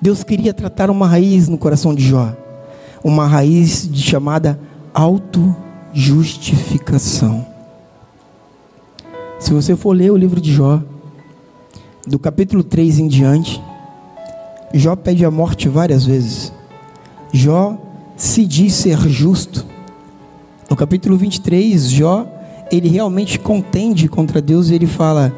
[0.00, 2.34] Deus queria tratar uma raiz no coração de Jó,
[3.02, 4.60] uma raiz de chamada
[4.92, 7.46] autojustificação.
[9.38, 10.82] Se você for ler o livro de Jó,
[12.06, 13.62] do capítulo 3 em diante,
[14.72, 16.52] Jó pede a morte várias vezes.
[17.32, 17.78] Jó
[18.16, 19.64] se diz ser justo.
[20.68, 22.26] No capítulo 23, Jó,
[22.70, 25.32] ele realmente contende contra Deus e ele fala: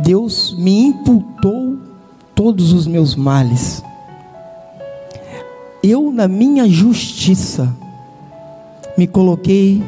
[0.00, 1.78] Deus me imputou
[2.34, 3.82] todos os meus males.
[5.82, 7.74] Eu, na minha justiça,
[8.98, 9.82] me coloquei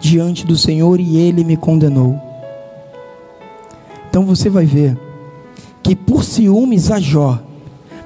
[0.00, 2.18] diante do Senhor e ele me condenou.
[4.08, 5.05] Então você vai ver
[5.86, 7.38] que por ciúmes a Jó,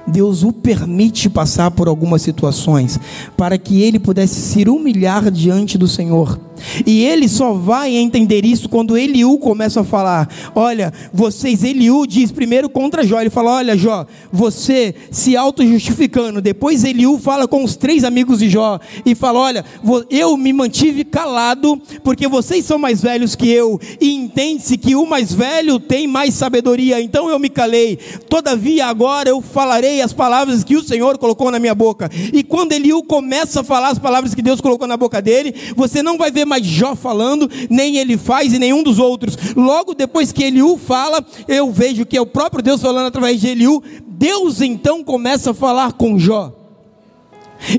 [0.05, 2.99] Deus o permite passar por algumas situações,
[3.35, 6.39] para que ele pudesse se humilhar diante do Senhor.
[6.85, 12.31] E ele só vai entender isso quando Eliú começa a falar: Olha, vocês, Eliú diz
[12.31, 16.41] primeiro contra Jó, ele fala: Olha, Jó, você se auto-justificando.
[16.41, 19.65] Depois Eliú fala com os três amigos de Jó e fala: Olha,
[20.09, 25.05] eu me mantive calado, porque vocês são mais velhos que eu, e entende-se que o
[25.05, 27.97] mais velho tem mais sabedoria, então eu me calei.
[28.29, 32.09] Todavia, agora eu falarei as palavras que o Senhor colocou na minha boca.
[32.33, 36.01] E quando Eliú começa a falar as palavras que Deus colocou na boca dele, você
[36.01, 39.37] não vai ver mais Jó falando, nem ele faz e nenhum dos outros.
[39.55, 43.47] Logo depois que Eliú fala, eu vejo que é o próprio Deus falando através de
[43.47, 43.81] Eliú.
[44.05, 46.53] Deus então começa a falar com Jó.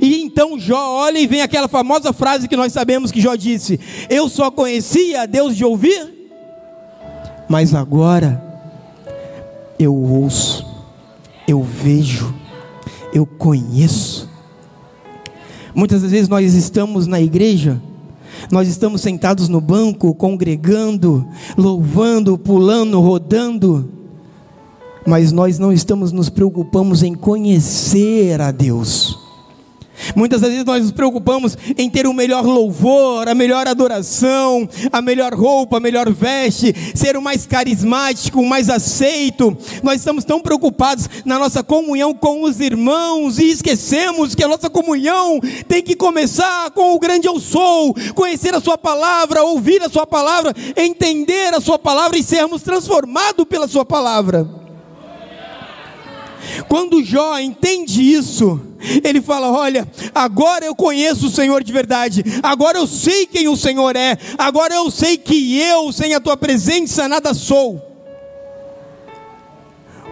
[0.01, 3.79] E então Jó olha e vem aquela famosa frase que nós sabemos que Jó disse:
[4.09, 6.31] Eu só conhecia Deus de ouvir,
[7.49, 8.43] mas agora
[9.79, 10.65] eu ouço,
[11.47, 12.35] eu vejo,
[13.13, 14.31] eu conheço.
[15.75, 17.81] Muitas vezes nós estamos na igreja
[18.51, 21.27] nós estamos sentados no banco, congregando,
[21.57, 23.89] louvando, pulando, rodando,
[25.07, 29.12] mas nós não estamos nos preocupamos em conhecer a Deus.
[30.15, 35.35] Muitas vezes nós nos preocupamos em ter o melhor louvor, a melhor adoração, a melhor
[35.35, 39.57] roupa, a melhor veste, ser o mais carismático, o mais aceito.
[39.83, 44.69] Nós estamos tão preocupados na nossa comunhão com os irmãos e esquecemos que a nossa
[44.69, 49.89] comunhão tem que começar com o grande eu sou, conhecer a Sua palavra, ouvir a
[49.89, 54.63] Sua palavra, entender a Sua palavra e sermos transformados pela Sua palavra.
[56.69, 58.61] Quando Jó entende isso,
[59.03, 63.57] ele fala: Olha, agora eu conheço o Senhor de verdade, agora eu sei quem o
[63.57, 67.81] Senhor é, agora eu sei que eu, sem a tua presença, nada sou.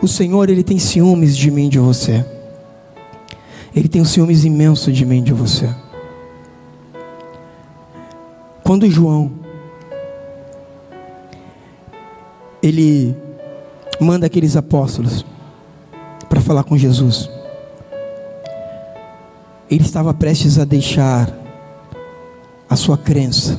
[0.02, 2.24] O Senhor, Ele tem ciúmes de mim de você,
[3.74, 5.68] Ele tem um ciúmes imenso de mim de você.
[8.62, 9.32] Quando João,
[12.62, 13.16] ele
[14.00, 15.24] manda aqueles apóstolos,
[16.28, 17.28] para falar com Jesus.
[19.70, 21.32] Ele estava prestes a deixar
[22.68, 23.58] a sua crença,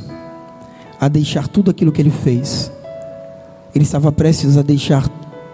[1.00, 2.72] a deixar tudo aquilo que ele fez.
[3.74, 5.08] Ele estava prestes a deixar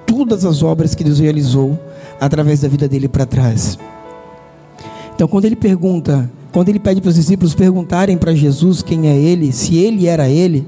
[0.08, 1.78] todas as obras que Deus realizou
[2.20, 3.78] através da vida dele para trás.
[5.14, 9.16] Então, quando ele pergunta, quando ele pede para os discípulos perguntarem para Jesus quem é
[9.16, 10.68] ele, se ele era ele,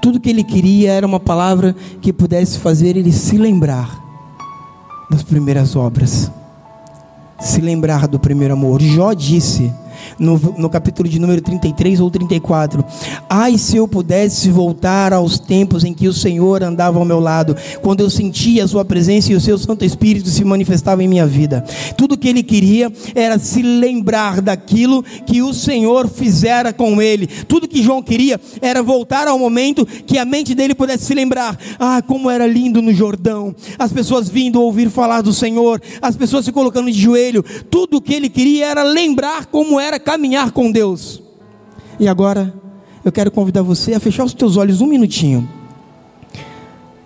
[0.00, 3.98] tudo que ele queria era uma palavra que pudesse fazer ele se lembrar
[5.10, 6.30] das primeiras obras,
[7.40, 8.80] se lembrar do primeiro amor.
[8.80, 9.72] Jó disse
[10.18, 12.84] no, no capítulo de número 33 ou 34.
[13.28, 17.56] Ai, se eu pudesse voltar aos tempos em que o Senhor andava ao meu lado,
[17.82, 21.26] quando eu sentia a Sua presença e o Seu Santo Espírito se manifestava em minha
[21.26, 21.64] vida.
[21.96, 27.26] Tudo que ele queria era se lembrar daquilo que o Senhor fizera com ele.
[27.26, 31.58] Tudo que João queria era voltar ao momento que a mente dele pudesse se lembrar.
[31.78, 36.44] Ah, como era lindo no Jordão, as pessoas vindo ouvir falar do Senhor, as pessoas
[36.44, 37.44] se colocando de joelho.
[37.70, 41.22] Tudo que ele queria era lembrar como era caminhar com Deus.
[42.00, 42.52] E agora,
[43.04, 45.48] eu quero convidar você a fechar os teus olhos um minutinho.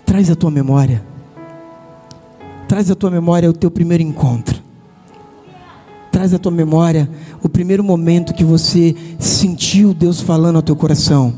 [0.06, 1.04] Traz a tua memória.
[2.66, 4.62] Traz a tua memória o teu primeiro encontro.
[6.10, 7.10] Traz a tua memória
[7.42, 11.34] o primeiro momento que você sentiu Deus falando ao teu coração.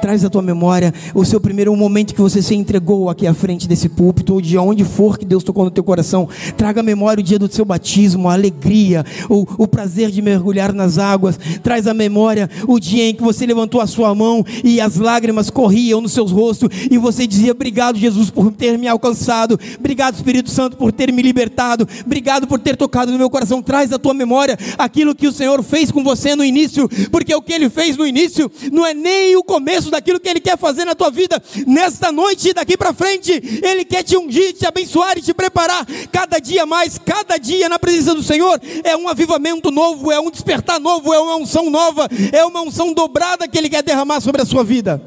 [0.00, 3.68] Traz à tua memória o seu primeiro momento que você se entregou aqui à frente
[3.68, 6.28] desse púlpito, ou de onde for que Deus tocou no teu coração.
[6.56, 10.72] Traga à memória o dia do seu batismo, a alegria, o, o prazer de mergulhar
[10.72, 11.38] nas águas.
[11.62, 15.50] Traz à memória o dia em que você levantou a sua mão e as lágrimas
[15.50, 19.58] corriam nos seus rostos e você dizia: Obrigado, Jesus, por ter me alcançado.
[19.78, 21.88] Obrigado, Espírito Santo, por ter me libertado.
[22.04, 23.62] Obrigado por ter tocado no meu coração.
[23.62, 27.42] Traz à tua memória aquilo que o Senhor fez com você no início, porque o
[27.42, 30.58] que ele fez no início não é nem o começo começo daquilo que Ele quer
[30.58, 33.32] fazer na tua vida nesta noite e daqui para frente.
[33.32, 37.78] Ele quer te ungir, te abençoar e te preparar cada dia mais, cada dia na
[37.78, 38.60] presença do Senhor.
[38.84, 42.92] É um avivamento novo, é um despertar novo, é uma unção nova, é uma unção
[42.92, 45.02] dobrada que Ele quer derramar sobre a sua vida.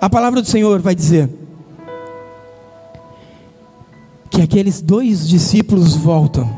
[0.00, 1.30] A palavra do Senhor vai dizer
[4.28, 6.50] que aqueles dois discípulos voltam,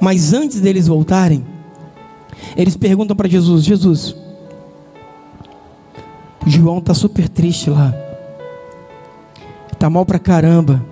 [0.00, 1.49] mas antes deles voltarem,
[2.56, 4.16] eles perguntam para Jesus: Jesus,
[6.46, 7.94] João está super triste lá,
[9.72, 10.84] está mal para caramba.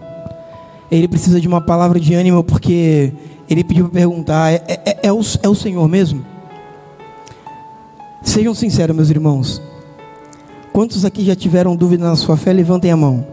[0.90, 3.12] Ele precisa de uma palavra de ânimo porque
[3.48, 6.24] ele pediu para perguntar: é, é, é, o, é o Senhor mesmo?
[8.22, 9.62] Sejam sinceros, meus irmãos.
[10.72, 12.52] Quantos aqui já tiveram dúvida na sua fé?
[12.52, 13.26] Levantem a mão.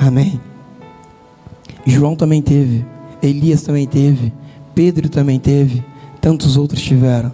[0.00, 0.40] Amém.
[1.86, 2.84] João também teve,
[3.22, 4.32] Elias também teve.
[4.76, 5.82] Pedro também teve,
[6.20, 7.32] tantos outros tiveram.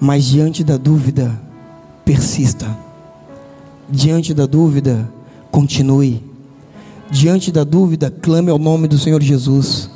[0.00, 1.40] Mas diante da dúvida,
[2.04, 2.76] persista.
[3.88, 5.08] Diante da dúvida,
[5.52, 6.20] continue.
[7.08, 9.88] Diante da dúvida, clame ao nome do Senhor Jesus.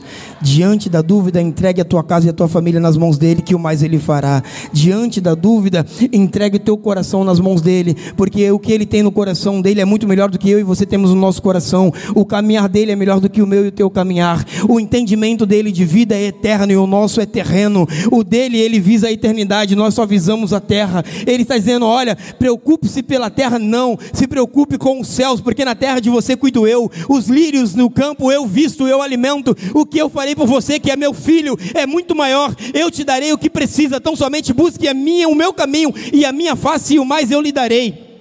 [0.43, 3.55] Diante da dúvida, entregue a tua casa e a tua família nas mãos dele, que
[3.55, 4.43] o mais ele fará.
[4.73, 9.03] Diante da dúvida, entregue o teu coração nas mãos dele, porque o que ele tem
[9.03, 11.93] no coração dele é muito melhor do que eu e você temos no nosso coração.
[12.15, 14.45] O caminhar dele é melhor do que o meu e o teu caminhar.
[14.69, 17.87] O entendimento dele de vida é eterno e o nosso é terreno.
[18.11, 21.05] O dele, ele visa a eternidade, nós só visamos a terra.
[21.27, 25.75] Ele está dizendo: olha, preocupe-se pela terra, não, se preocupe com os céus, porque na
[25.75, 26.91] terra de você cuido eu.
[27.09, 29.55] Os lírios no campo eu visto, eu alimento.
[29.75, 32.55] O que eu farei farei por você, que é meu filho, é muito maior.
[32.73, 36.25] Eu te darei o que precisa, tão somente busque a minha, o meu caminho e
[36.25, 38.21] a minha face, e o mais eu lhe darei.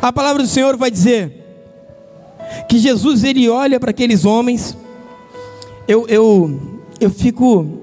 [0.00, 1.32] A palavra do Senhor vai dizer
[2.68, 4.76] que Jesus ele olha para aqueles homens.
[5.86, 7.78] Eu, eu, eu fico.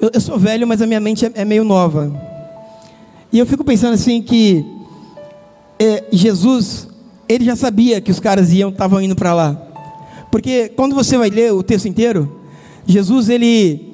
[0.00, 2.12] Eu, eu sou velho, mas a minha mente é, é meio nova.
[3.32, 4.64] E eu fico pensando assim que
[5.78, 6.88] é, Jesus,
[7.28, 9.66] ele já sabia que os caras iam, estavam indo para lá.
[10.36, 12.30] Porque quando você vai ler o texto inteiro,
[12.86, 13.85] Jesus ele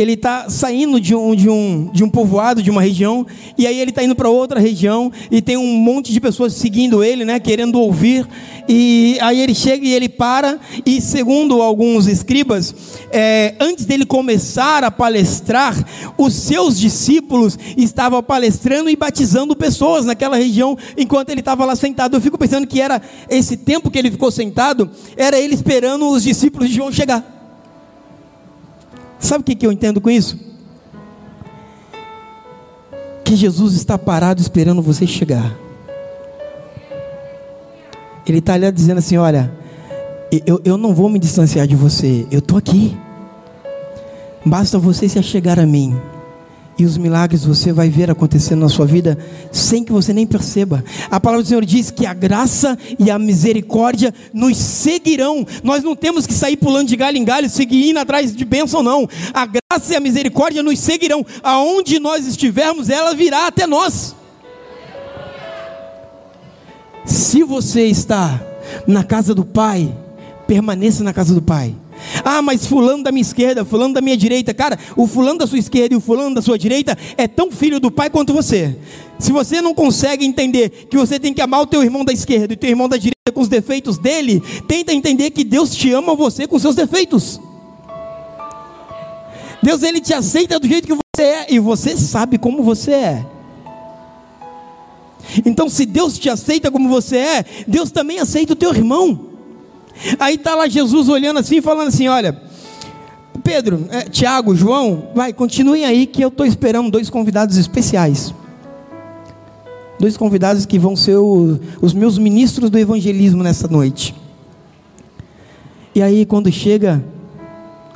[0.00, 3.26] ele está saindo de um, de, um, de um povoado, de uma região,
[3.56, 7.02] e aí ele está indo para outra região, e tem um monte de pessoas seguindo
[7.02, 8.26] ele, né, querendo ouvir,
[8.68, 12.74] e aí ele chega e ele para, e segundo alguns escribas,
[13.10, 15.76] é, antes dele começar a palestrar,
[16.16, 22.16] os seus discípulos estavam palestrando e batizando pessoas naquela região, enquanto ele estava lá sentado.
[22.16, 26.22] Eu fico pensando que era esse tempo que ele ficou sentado, era ele esperando os
[26.22, 27.39] discípulos de João chegar.
[29.20, 30.36] Sabe o que eu entendo com isso?
[33.22, 35.54] Que Jesus está parado esperando você chegar.
[38.26, 39.52] Ele está ali dizendo assim: Olha,
[40.46, 42.96] eu, eu não vou me distanciar de você, eu estou aqui.
[44.44, 46.00] Basta você se achegar a mim
[46.80, 49.18] e os milagres você vai ver acontecendo na sua vida
[49.52, 50.82] sem que você nem perceba.
[51.10, 55.46] A palavra do Senhor diz que a graça e a misericórdia nos seguirão.
[55.62, 58.82] Nós não temos que sair pulando de galho em galho, seguir indo atrás de bênção,
[58.82, 59.08] não.
[59.34, 61.24] A graça e a misericórdia nos seguirão.
[61.42, 64.14] Aonde nós estivermos, ela virá até nós.
[67.04, 68.40] Se você está
[68.86, 69.92] na casa do Pai,
[70.46, 71.74] permaneça na casa do Pai.
[72.24, 74.52] Ah, mas fulano da minha esquerda, fulano da minha direita.
[74.54, 77.80] Cara, o fulano da sua esquerda e o fulano da sua direita é tão filho
[77.80, 78.76] do pai quanto você.
[79.18, 82.52] Se você não consegue entender que você tem que amar o teu irmão da esquerda
[82.52, 85.92] e o teu irmão da direita com os defeitos dele, tenta entender que Deus te
[85.92, 87.40] ama você com seus defeitos.
[89.62, 93.26] Deus ele te aceita do jeito que você é e você sabe como você é.
[95.44, 99.26] Então, se Deus te aceita como você é, Deus também aceita o teu irmão.
[100.18, 102.40] Aí está lá Jesus olhando assim, falando assim: Olha,
[103.42, 108.34] Pedro, é, Tiago, João, vai, continuem aí que eu estou esperando dois convidados especiais.
[109.98, 114.14] Dois convidados que vão ser o, os meus ministros do evangelismo nessa noite.
[115.94, 117.04] E aí, quando chega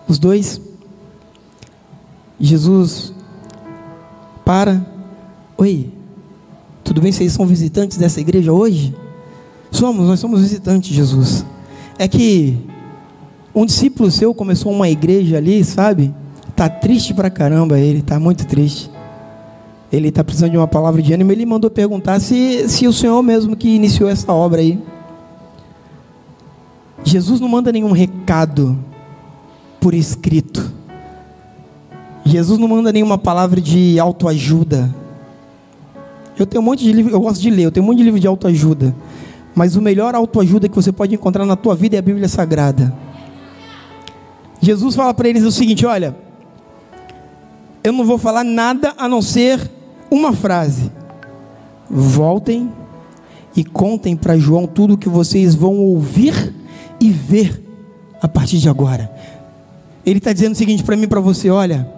[0.07, 0.61] os dois,
[2.39, 3.15] Jesus
[4.45, 4.85] para,
[5.57, 5.91] oi,
[6.83, 7.11] tudo bem?
[7.11, 8.95] Vocês são visitantes dessa igreja hoje?
[9.71, 11.45] Somos, nós somos visitantes, Jesus.
[11.99, 12.59] É que
[13.55, 16.13] um discípulo seu começou uma igreja ali, sabe?
[16.57, 18.91] Tá triste pra caramba ele, tá muito triste.
[19.93, 21.31] Ele tá precisando de uma palavra de ânimo.
[21.31, 24.79] Ele mandou perguntar se, se o Senhor mesmo que iniciou essa obra aí.
[27.05, 28.77] Jesus não manda nenhum recado
[29.81, 30.73] por escrito.
[32.25, 34.93] Jesus não manda nenhuma palavra de autoajuda.
[36.37, 38.05] Eu tenho um monte de livro, eu gosto de ler, eu tenho um monte de
[38.05, 38.95] livro de autoajuda.
[39.55, 42.93] Mas o melhor autoajuda que você pode encontrar na tua vida é a Bíblia Sagrada.
[44.61, 46.17] Jesus fala para eles o seguinte: olha,
[47.83, 49.61] eu não vou falar nada a não ser
[50.11, 50.91] uma frase.
[51.89, 52.73] Voltem
[53.55, 56.53] e contem para João tudo o que vocês vão ouvir
[57.01, 57.63] e ver
[58.21, 59.13] a partir de agora.
[60.05, 61.89] Ele está dizendo o seguinte para mim para você: olha,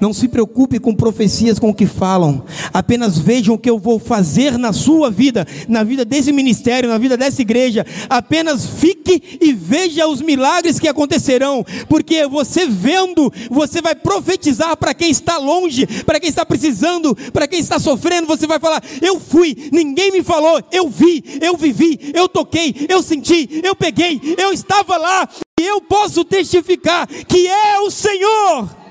[0.00, 2.44] não se preocupe com profecias com o que falam.
[2.72, 6.98] Apenas vejam o que eu vou fazer na sua vida, na vida desse ministério, na
[6.98, 7.86] vida dessa igreja.
[8.08, 14.94] Apenas fique e veja os milagres que acontecerão, porque você vendo, você vai profetizar para
[14.94, 18.26] quem está longe, para quem está precisando, para quem está sofrendo.
[18.26, 23.02] Você vai falar: Eu fui, ninguém me falou, eu vi, eu vivi, eu toquei, eu
[23.02, 25.28] senti, eu peguei, eu estava lá.
[25.58, 28.85] E eu posso testificar que é o Senhor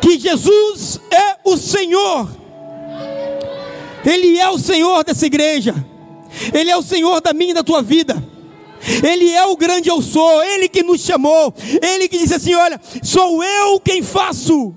[0.00, 2.28] que Jesus é o Senhor.
[4.04, 5.74] Ele é o Senhor dessa igreja.
[6.52, 8.22] Ele é o Senhor da minha e da tua vida.
[9.02, 11.52] Ele é o grande eu sou, Ele que nos chamou,
[11.82, 14.74] Ele que disse assim: Olha, sou eu quem faço.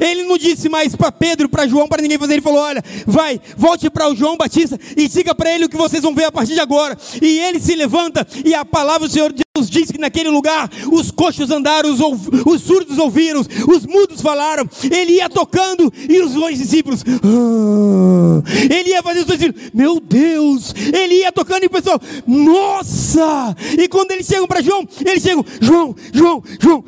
[0.00, 2.34] Ele não disse mais para Pedro, para João, para ninguém fazer.
[2.34, 5.76] Ele falou: Olha, vai, volte para o João Batista e diga para ele o que
[5.76, 6.96] vocês vão ver a partir de agora.
[7.20, 11.10] E ele se levanta, e a palavra do Senhor Deus diz que naquele lugar os
[11.10, 12.00] coxos andaram, os,
[12.46, 14.68] os surdos ouviram, os mudos falaram.
[14.90, 18.42] Ele ia tocando, e os dois discípulos, ah,
[18.74, 23.54] ele ia fazer os dois discípulos, meu Deus, ele ia tocando, e o pessoal, nossa!
[23.78, 26.84] E quando eles chegam para João, eles chegam, João, João, João,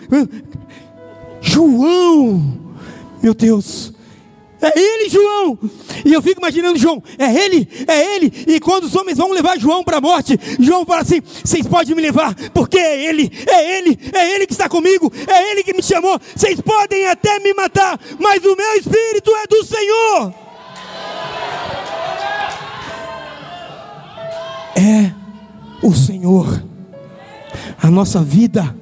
[1.42, 2.63] João.
[3.24, 3.90] Meu Deus,
[4.60, 5.58] é ele, João.
[6.04, 8.30] E eu fico imaginando João, é ele, é ele.
[8.46, 11.94] E quando os homens vão levar João para a morte, João fala assim: vocês podem
[11.94, 15.72] me levar, porque é ele, é ele, é ele que está comigo, é ele que
[15.72, 16.20] me chamou.
[16.36, 20.34] Vocês podem até me matar, mas o meu espírito é do Senhor.
[24.76, 25.12] É
[25.82, 26.62] o Senhor,
[27.82, 28.76] a nossa vida,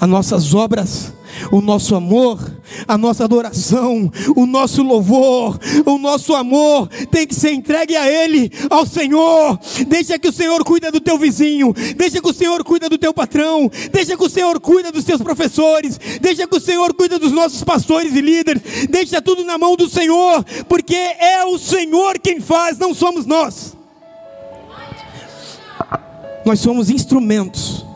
[0.00, 1.12] as nossas obras
[1.50, 2.38] o nosso amor,
[2.86, 8.50] a nossa adoração, o nosso louvor, o nosso amor tem que ser entregue a Ele,
[8.70, 9.58] ao Senhor.
[9.86, 13.12] Deixa que o Senhor cuida do teu vizinho, deixa que o Senhor cuida do teu
[13.12, 17.32] patrão, deixa que o Senhor cuida dos teus professores, deixa que o Senhor cuida dos
[17.32, 22.40] nossos pastores e líderes, deixa tudo na mão do Senhor, porque é o Senhor quem
[22.40, 23.76] faz, não somos nós.
[26.44, 27.86] Nós somos instrumentos,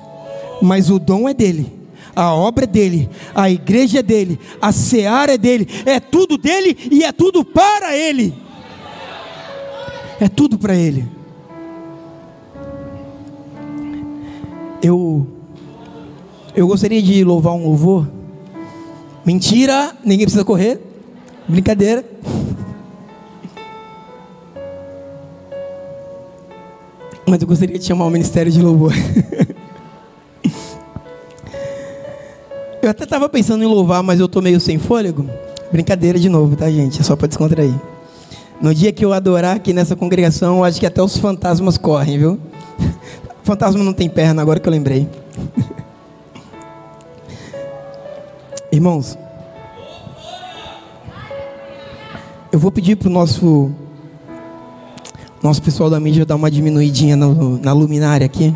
[0.62, 1.75] mas o dom é dele
[2.16, 6.74] a obra é dele, a igreja é dele, a seara é dele, é tudo dele
[6.90, 8.32] e é tudo para ele.
[10.18, 11.06] É tudo para ele.
[14.82, 15.26] Eu
[16.54, 18.08] eu gostaria de louvar um louvor.
[19.22, 20.80] Mentira, ninguém precisa correr.
[21.46, 22.02] Brincadeira.
[27.28, 28.94] Mas eu gostaria de chamar o ministério de louvor.
[32.86, 35.28] Eu até estava pensando em louvar, mas eu tô meio sem fôlego.
[35.72, 37.00] Brincadeira de novo, tá, gente?
[37.00, 37.74] É só para descontrair.
[38.60, 42.16] No dia que eu adorar aqui nessa congregação, eu acho que até os fantasmas correm,
[42.16, 42.38] viu?
[43.42, 45.08] Fantasma não tem perna, agora que eu lembrei.
[48.70, 49.18] Irmãos,
[52.52, 53.72] eu vou pedir para o nosso,
[55.42, 58.54] nosso pessoal da mídia dar uma diminuidinha no, na luminária aqui.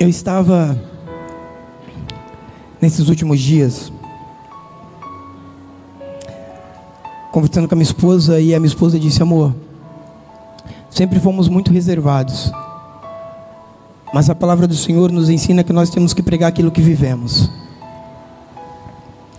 [0.00, 0.80] Eu estava
[2.80, 3.92] nesses últimos dias
[7.32, 9.56] conversando com a minha esposa e a minha esposa disse: Amor,
[10.88, 12.52] sempre fomos muito reservados,
[14.14, 17.50] mas a palavra do Senhor nos ensina que nós temos que pregar aquilo que vivemos.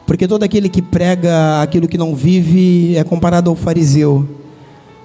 [0.05, 4.27] Porque todo aquele que prega aquilo que não vive é comparado ao fariseu,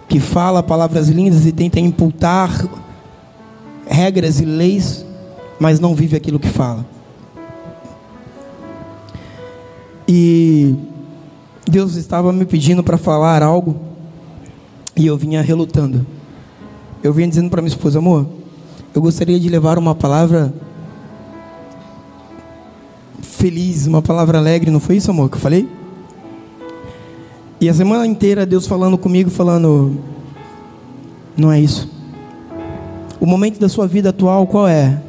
[0.09, 2.51] que fala palavras lindas e tenta imputar
[3.87, 5.04] regras e leis
[5.59, 6.85] mas não vive aquilo que fala.
[10.07, 10.75] E
[11.67, 13.77] Deus estava me pedindo para falar algo
[14.97, 16.07] e eu vinha relutando.
[17.03, 18.27] Eu vinha dizendo para minha esposa, amor,
[18.95, 20.53] eu gostaria de levar uma palavra
[23.21, 25.69] feliz, uma palavra alegre, não foi isso, amor, que eu falei?
[27.61, 29.99] E a semana inteira Deus falando comigo, falando,
[31.37, 31.91] não é isso.
[33.21, 35.01] O momento da sua vida atual qual é?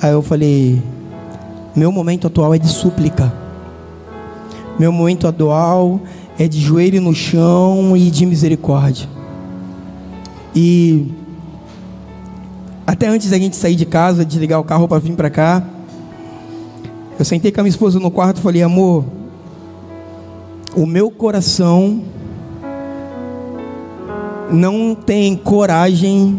[0.00, 0.82] Aí eu falei:
[1.74, 3.32] meu momento atual é de súplica.
[4.78, 6.00] Meu momento atual
[6.38, 9.08] é de joelho no chão e de misericórdia.
[10.54, 11.12] E
[12.86, 15.62] até antes da gente sair de casa, desligar o carro para vir para cá,
[17.18, 19.04] eu sentei com a minha esposa no quarto e falei: amor,
[20.76, 22.02] o meu coração
[24.50, 26.38] não tem coragem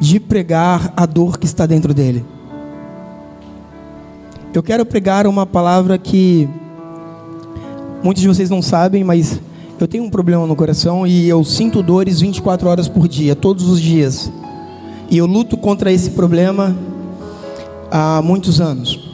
[0.00, 2.24] de pregar a dor que está dentro dele.
[4.52, 6.48] Eu quero pregar uma palavra que
[8.02, 9.40] muitos de vocês não sabem, mas
[9.80, 13.68] eu tenho um problema no coração e eu sinto dores 24 horas por dia, todos
[13.68, 14.30] os dias.
[15.10, 16.76] E eu luto contra esse problema
[17.90, 19.12] há muitos anos.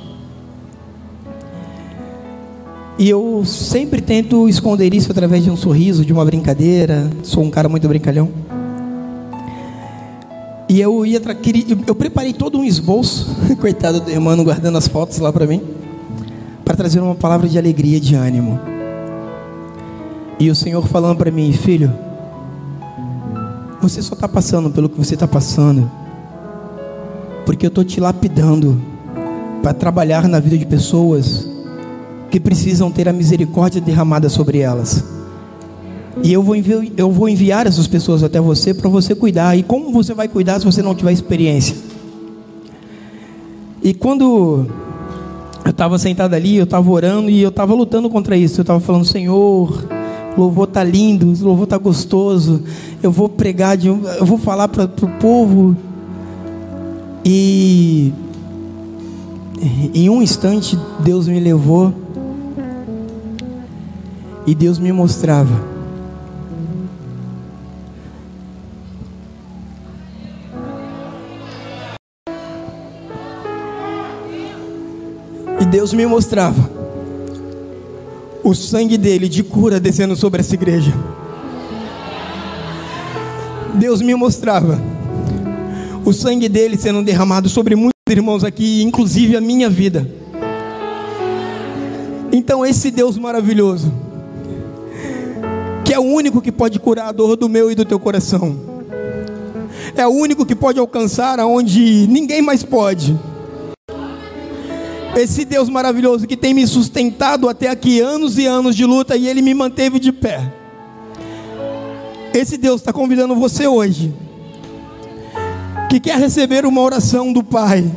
[2.99, 7.11] E eu sempre tento esconder isso através de um sorriso, de uma brincadeira.
[7.23, 8.29] Sou um cara muito brincalhão.
[10.71, 11.21] E eu ia
[11.85, 13.27] eu preparei todo um esboço,
[13.61, 15.61] coitado do irmão guardando as fotos lá para mim,
[16.65, 18.61] para trazer uma palavra de alegria, de ânimo.
[20.39, 21.93] E o Senhor falando para mim, filho,
[23.83, 25.91] você só está passando pelo que você está passando,
[27.45, 28.81] porque eu estou te lapidando
[29.65, 31.49] para trabalhar na vida de pessoas
[32.31, 35.03] que precisam ter a misericórdia derramada sobre elas.
[36.23, 39.57] E eu vou, enviar, eu vou enviar essas pessoas até você para você cuidar.
[39.57, 41.77] E como você vai cuidar se você não tiver experiência?
[43.83, 44.67] E quando
[45.65, 48.61] eu estava sentado ali, eu estava orando e eu estava lutando contra isso.
[48.61, 49.85] Eu estava falando, Senhor,
[50.37, 52.63] louvor está lindo, louvor está gostoso.
[53.03, 55.77] Eu vou pregar, de, eu vou falar para o povo.
[57.25, 58.13] E
[59.95, 61.93] em um instante Deus me levou
[64.47, 65.80] e Deus me mostrava
[75.71, 76.69] Deus me mostrava
[78.43, 80.93] o sangue dele de cura descendo sobre essa igreja.
[83.75, 84.81] Deus me mostrava
[86.05, 90.11] o sangue dele sendo derramado sobre muitos irmãos aqui, inclusive a minha vida.
[92.33, 93.93] Então, esse Deus maravilhoso,
[95.85, 98.59] que é o único que pode curar a dor do meu e do teu coração,
[99.95, 103.17] é o único que pode alcançar aonde ninguém mais pode
[105.23, 109.29] esse Deus maravilhoso que tem me sustentado até aqui, anos e anos de luta, e
[109.29, 110.53] Ele me manteve de pé.
[112.33, 114.15] Esse Deus está convidando você hoje,
[115.89, 117.91] que quer receber uma oração do Pai,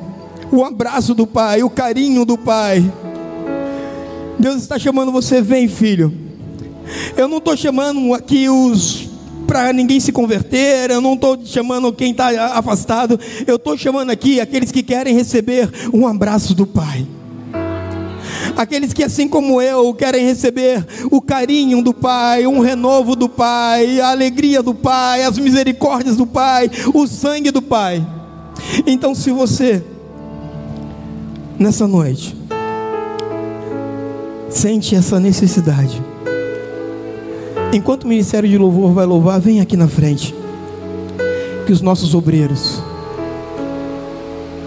[0.52, 2.84] o abraço do Pai, o carinho do Pai.
[4.40, 6.14] Deus está chamando você, vem filho.
[7.16, 9.10] Eu não estou chamando aqui os
[9.54, 14.42] para ninguém se converter, eu não estou chamando quem está afastado, eu estou chamando aqui
[14.42, 17.06] aqueles que querem receber um abraço do Pai.
[18.58, 24.00] Aqueles que, assim como eu, querem receber o carinho do Pai, um renovo do Pai,
[24.00, 28.04] a alegria do Pai, as misericórdias do Pai, o sangue do Pai.
[28.88, 29.84] Então, se você,
[31.60, 32.36] nessa noite,
[34.50, 36.02] sente essa necessidade,
[37.74, 40.34] Enquanto o ministério de louvor vai louvar, vem aqui na frente.
[41.66, 42.82] Que os nossos obreiros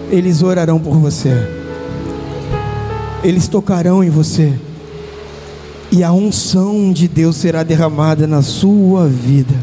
[0.09, 1.31] eles orarão por você.
[3.23, 4.53] Eles tocarão em você.
[5.91, 9.55] E a unção de Deus será derramada na sua vida.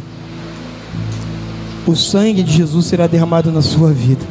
[1.86, 4.24] O sangue de Jesus será derramado na sua vida.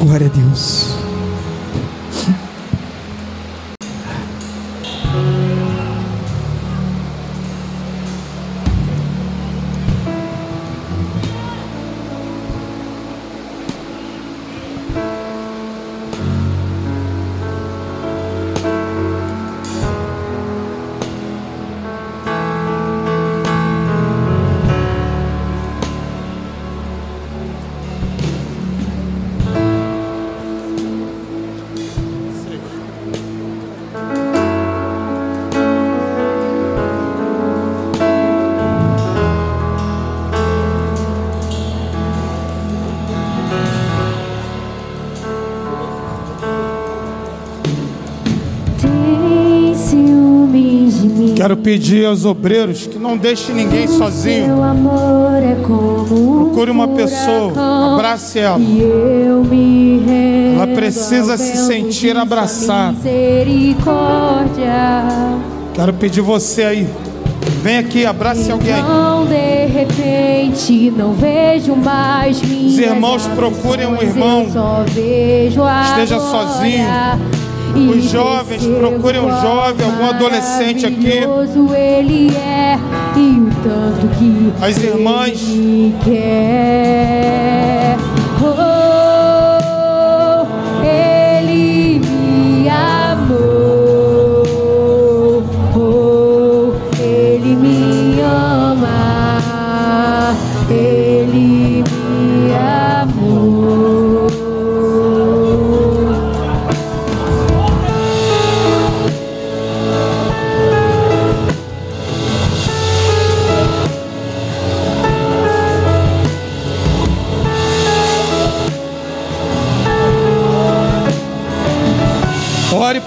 [0.00, 1.03] Glória a Deus.
[51.84, 54.54] Pedir aos obreiros que não deixem ninguém sozinho.
[54.54, 57.52] É Procure uma pessoa,
[57.92, 58.58] abrace ela.
[58.58, 62.96] Eu me rendo Ela precisa se sentir abraçada.
[65.74, 66.88] Quero pedir você aí.
[67.62, 68.78] Vem aqui, abrace alguém.
[68.78, 76.86] Então, de repente, não vejo mais Os irmãos procurem um irmão esteja sozinho.
[77.74, 81.24] Os jovens, procurem um jovem, algum adolescente aqui.
[81.74, 82.78] ele é
[83.16, 85.40] e o tanto que As irmãs.
[85.48, 87.93] ele quer.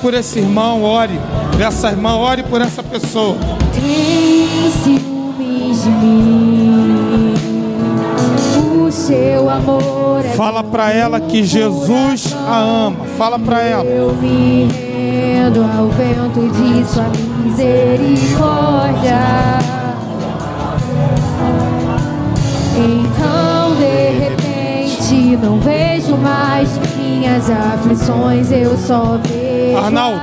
[0.08, 1.20] Por esse irmão, ore
[1.52, 3.36] por essa irmã, ore por essa pessoa.
[3.74, 7.34] Tem ciúmes de mim.
[8.86, 13.06] O seu amor é Fala para ela que Jesus a ama.
[13.18, 13.84] Fala para ela.
[13.84, 17.10] Eu me rendo ao vento de sua
[17.44, 19.20] misericórdia.
[22.78, 29.47] Então, de repente, não vejo mais minhas aflições, eu só vejo
[29.78, 30.22] Arnaldo.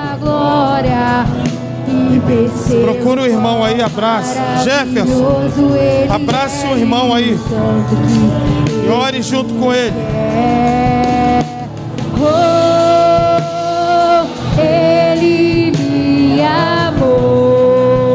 [2.83, 4.41] Procura o irmão aí, abraça.
[4.63, 7.39] Jefferson, ele abrace é, o irmão aí.
[8.85, 9.95] E ore junto com ele.
[12.21, 13.41] Oh,
[14.61, 18.15] ele me amou.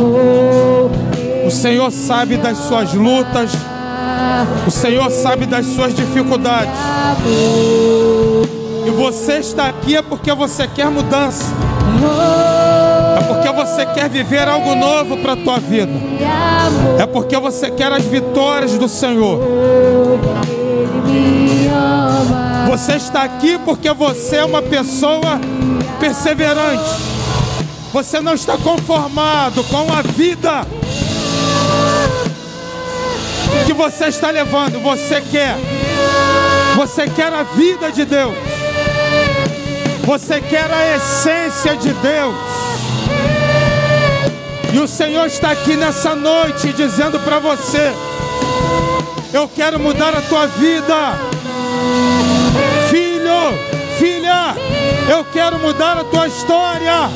[0.00, 3.50] Oh, O Senhor sabe das suas lutas.
[4.66, 6.72] O Senhor sabe das suas dificuldades.
[8.96, 11.44] Você está aqui é porque você quer mudança.
[13.18, 15.92] É porque você quer viver algo novo para a tua vida.
[16.98, 19.38] É porque você quer as vitórias do Senhor.
[22.70, 25.38] Você está aqui porque você é uma pessoa
[26.00, 26.90] perseverante.
[27.92, 30.66] Você não está conformado com a vida
[33.66, 34.82] que você está levando.
[34.82, 35.54] Você quer.
[36.76, 38.55] Você quer a vida de Deus.
[40.06, 42.36] Você quer a essência de Deus.
[44.72, 47.92] E o Senhor está aqui nessa noite dizendo para você:
[49.32, 51.18] Eu quero mudar a tua vida.
[52.88, 53.58] Filho,
[53.98, 54.54] filha,
[55.08, 57.10] eu quero mudar a tua história.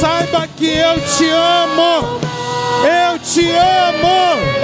[0.00, 2.20] Saiba que eu te amo.
[3.10, 4.63] Eu te amo.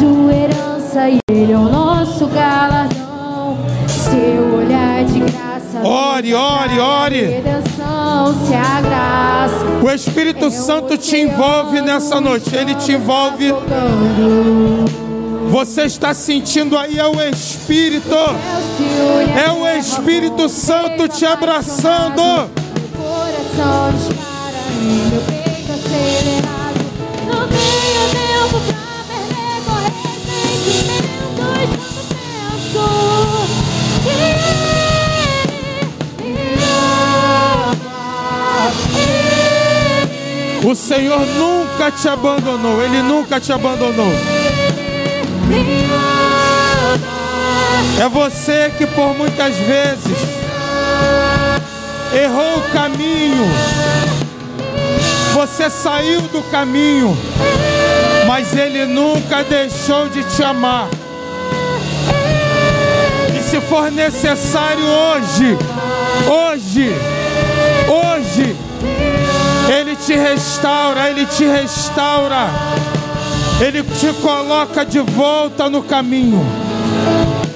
[0.00, 3.56] Uma herança e ele é o nosso galardão.
[3.86, 5.86] Seu olhar de graça.
[5.86, 7.20] Ore, ore, ore.
[7.20, 9.64] Redenção se a graça.
[9.82, 12.54] O Espírito Santo te envolve nessa noite.
[12.54, 13.52] Ele te envolve.
[15.50, 18.14] Você está sentindo aí é o Espírito.
[19.36, 22.22] É É o Espírito Santo te abraçando.
[22.22, 22.48] Meu
[22.96, 26.80] coração dispara meu peito acelerado.
[27.26, 27.48] Não
[40.64, 42.82] O Senhor nunca te abandonou.
[42.82, 44.12] Ele nunca te abandonou.
[48.00, 50.16] É você que por muitas vezes
[52.14, 53.44] errou o caminho.
[55.34, 57.16] Você saiu do caminho,
[58.26, 60.88] mas Ele nunca deixou de te amar.
[63.52, 65.58] Se for necessário hoje,
[66.26, 66.90] hoje,
[67.86, 68.56] hoje,
[69.68, 72.48] Ele te restaura, Ele te restaura,
[73.60, 76.40] Ele te coloca de volta no caminho.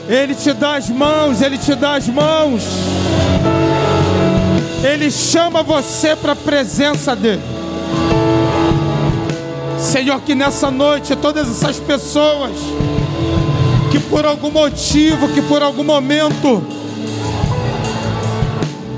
[0.07, 2.62] Ele te dá as mãos, Ele te dá as mãos.
[4.84, 7.40] Ele chama você para a presença dEle.
[9.78, 12.53] Senhor, que nessa noite todas essas pessoas
[13.91, 16.62] que por algum motivo, que por algum momento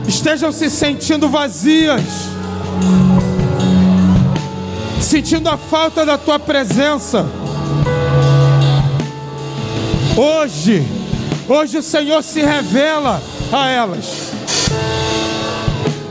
[0.07, 2.03] estejam se sentindo vazias,
[5.01, 7.27] sentindo a falta da tua presença,
[10.17, 10.99] hoje
[11.49, 14.05] Hoje o Senhor se revela a elas.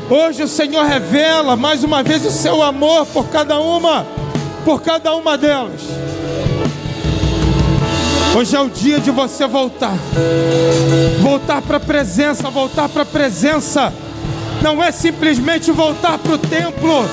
[0.09, 4.03] Hoje o Senhor revela mais uma vez o seu amor por cada uma,
[4.65, 5.82] por cada uma delas.
[8.38, 9.95] Hoje é o dia de você voltar.
[11.21, 13.91] Voltar para a presença, voltar para a presença.
[14.61, 17.03] Não é simplesmente voltar para o templo,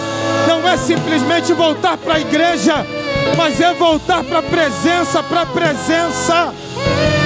[0.47, 2.75] não é simplesmente voltar para a igreja,
[3.39, 6.53] mas é voltar para a presença, para a presença.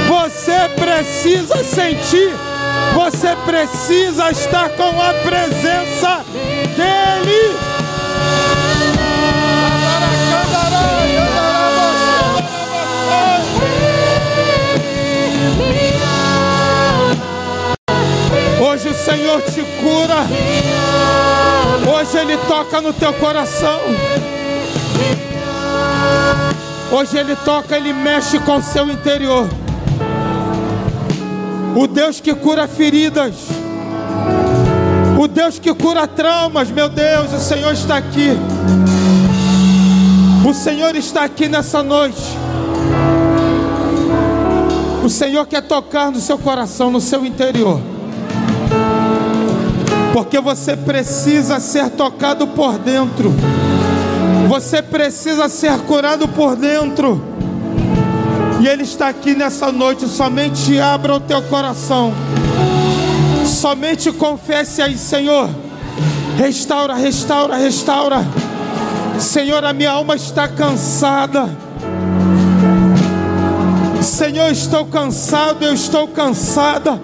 [0.06, 2.30] Você precisa sentir,
[2.94, 6.24] você precisa estar com a presença
[6.76, 7.77] dEle.
[18.78, 20.24] Hoje o Senhor te cura.
[21.92, 23.80] Hoje Ele toca no teu coração.
[26.92, 29.48] Hoje Ele toca, Ele mexe com o seu interior.
[31.74, 33.34] O Deus que cura feridas.
[35.18, 38.30] O Deus que cura traumas, meu Deus, o Senhor está aqui.
[40.48, 42.22] O Senhor está aqui nessa noite.
[45.04, 47.97] O Senhor quer tocar no seu coração, no seu interior.
[50.18, 53.32] Porque você precisa ser tocado por dentro.
[54.48, 57.22] Você precisa ser curado por dentro.
[58.60, 60.08] E Ele está aqui nessa noite.
[60.08, 62.12] Somente abra o teu coração.
[63.46, 65.48] Somente confesse aí, Senhor.
[66.36, 68.26] Restaura, restaura, restaura.
[69.20, 71.48] Senhor, a minha alma está cansada.
[74.02, 77.00] Senhor, estou cansado, eu estou cansada.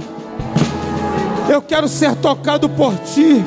[1.49, 3.45] Eu quero ser tocado por Ti.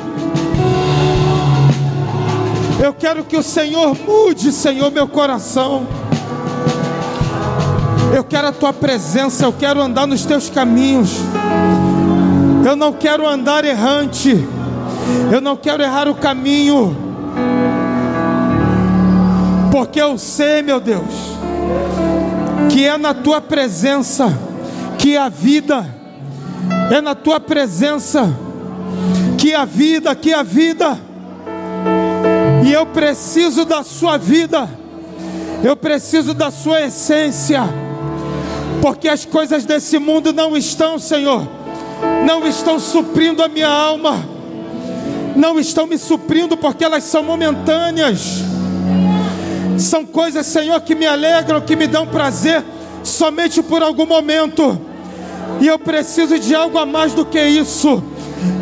[2.80, 5.86] Eu quero que o Senhor mude, Senhor, meu coração.
[8.14, 11.16] Eu quero a tua presença, eu quero andar nos teus caminhos.
[12.64, 14.46] Eu não quero andar errante.
[15.32, 16.96] Eu não quero errar o caminho.
[19.72, 21.36] Porque eu sei, meu Deus,
[22.70, 24.32] que é na tua presença
[24.98, 25.97] que a vida
[26.90, 28.28] é na tua presença
[29.36, 30.98] que a vida, que a vida.
[32.66, 34.68] E eu preciso da sua vida.
[35.62, 37.62] Eu preciso da sua essência.
[38.80, 41.46] Porque as coisas desse mundo não estão, Senhor,
[42.24, 44.24] não estão suprindo a minha alma,
[45.34, 48.42] não estão me suprindo porque elas são momentâneas.
[49.78, 52.64] São coisas, Senhor, que me alegram, que me dão prazer
[53.02, 54.87] somente por algum momento.
[55.60, 58.02] E eu preciso de algo a mais do que isso.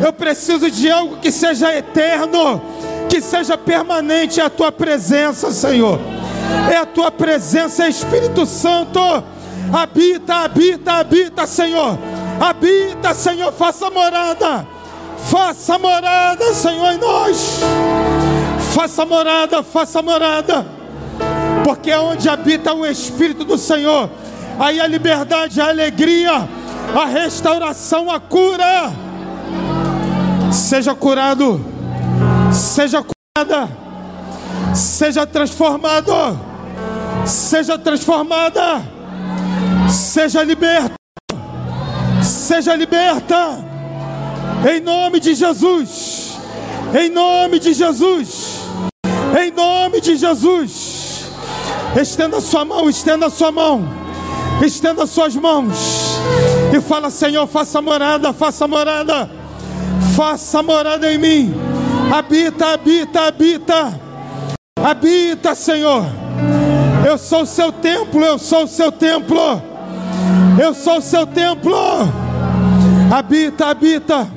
[0.03, 2.61] Eu preciso de algo que seja eterno,
[3.09, 4.39] que seja permanente.
[4.39, 5.99] É a tua presença, Senhor.
[6.71, 8.99] É a tua presença, Espírito Santo.
[9.71, 11.97] Habita, habita, habita, Senhor.
[12.39, 13.51] Habita, Senhor.
[13.53, 14.67] Faça morada.
[15.29, 17.59] Faça morada, Senhor, em nós.
[18.73, 20.65] Faça morada, faça morada.
[21.63, 24.09] Porque é onde habita o Espírito do Senhor,
[24.59, 26.47] aí a liberdade, a alegria,
[26.95, 28.91] a restauração, a cura.
[30.51, 31.59] Seja curado,
[32.53, 33.69] seja curada,
[34.73, 36.13] seja transformado,
[37.25, 38.81] seja transformada,
[39.89, 40.95] seja liberta,
[42.23, 43.59] seja liberta,
[44.71, 46.37] em nome de Jesus,
[46.97, 48.61] em nome de Jesus,
[49.39, 51.25] em nome de Jesus.
[51.99, 53.85] Estenda sua mão, estenda sua mão,
[54.61, 56.17] estenda suas mãos
[56.77, 59.29] e fala: Senhor, faça morada, faça morada,
[60.15, 61.53] faça morada em mim.
[62.11, 63.99] Habita, habita, habita,
[64.81, 66.05] habita, Senhor.
[67.05, 69.61] Eu sou o seu templo, eu sou o seu templo,
[70.61, 71.75] eu sou o seu templo.
[73.11, 74.27] Habita, habita.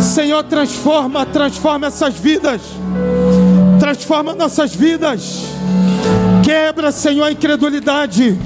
[0.00, 2.60] Senhor, transforma, transforma essas vidas,
[3.78, 5.44] transforma nossas vidas.
[6.42, 8.38] Quebra, Senhor, a incredulidade.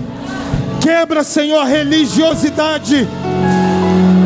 [0.81, 3.09] Quebra, Senhor, religiosidade.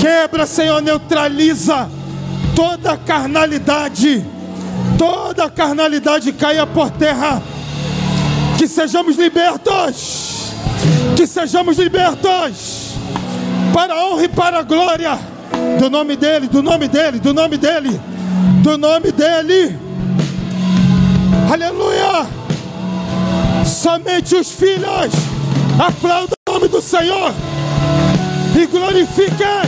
[0.00, 1.88] Quebra, Senhor, neutraliza
[2.54, 4.24] toda carnalidade.
[4.98, 7.42] Toda carnalidade caia por terra.
[8.58, 10.52] Que sejamos libertos.
[11.16, 12.92] Que sejamos libertos.
[13.72, 15.32] Para a honra e para a glória
[15.78, 18.00] do nome dEle, do nome dEle, do nome dEle,
[18.62, 19.76] do nome dEle.
[21.50, 22.26] Aleluia.
[23.64, 25.12] Somente os filhos
[25.78, 26.41] aplaudam
[26.82, 27.32] Senhor
[28.60, 29.62] e glorifiquem.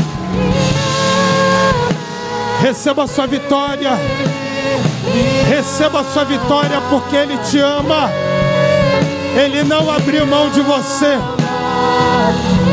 [2.61, 3.93] Receba a sua vitória.
[5.49, 8.11] Receba a sua vitória porque Ele te ama.
[9.37, 11.17] Ele não abriu mão de você.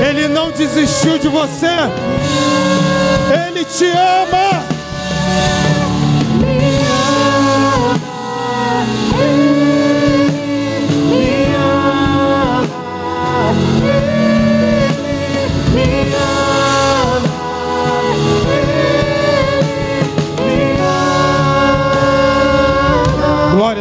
[0.10, 1.68] Ele não desistiu de você.
[3.48, 4.64] Ele te ama.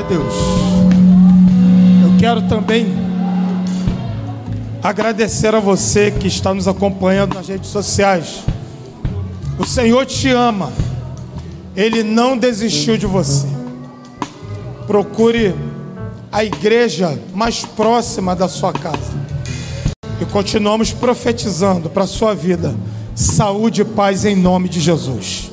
[0.01, 0.35] Glória a Deus.
[2.03, 2.87] Eu quero também
[4.83, 8.43] agradecer a você que está nos acompanhando nas redes sociais.
[9.59, 10.73] O Senhor te ama.
[11.77, 13.47] Ele não desistiu de você.
[14.87, 15.55] Procure
[16.33, 19.13] a igreja mais próxima da sua casa.
[20.21, 22.75] E continuamos profetizando para a sua vida
[23.15, 25.53] saúde e paz em nome de Jesus.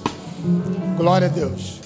[0.97, 1.76] Glória a Deus.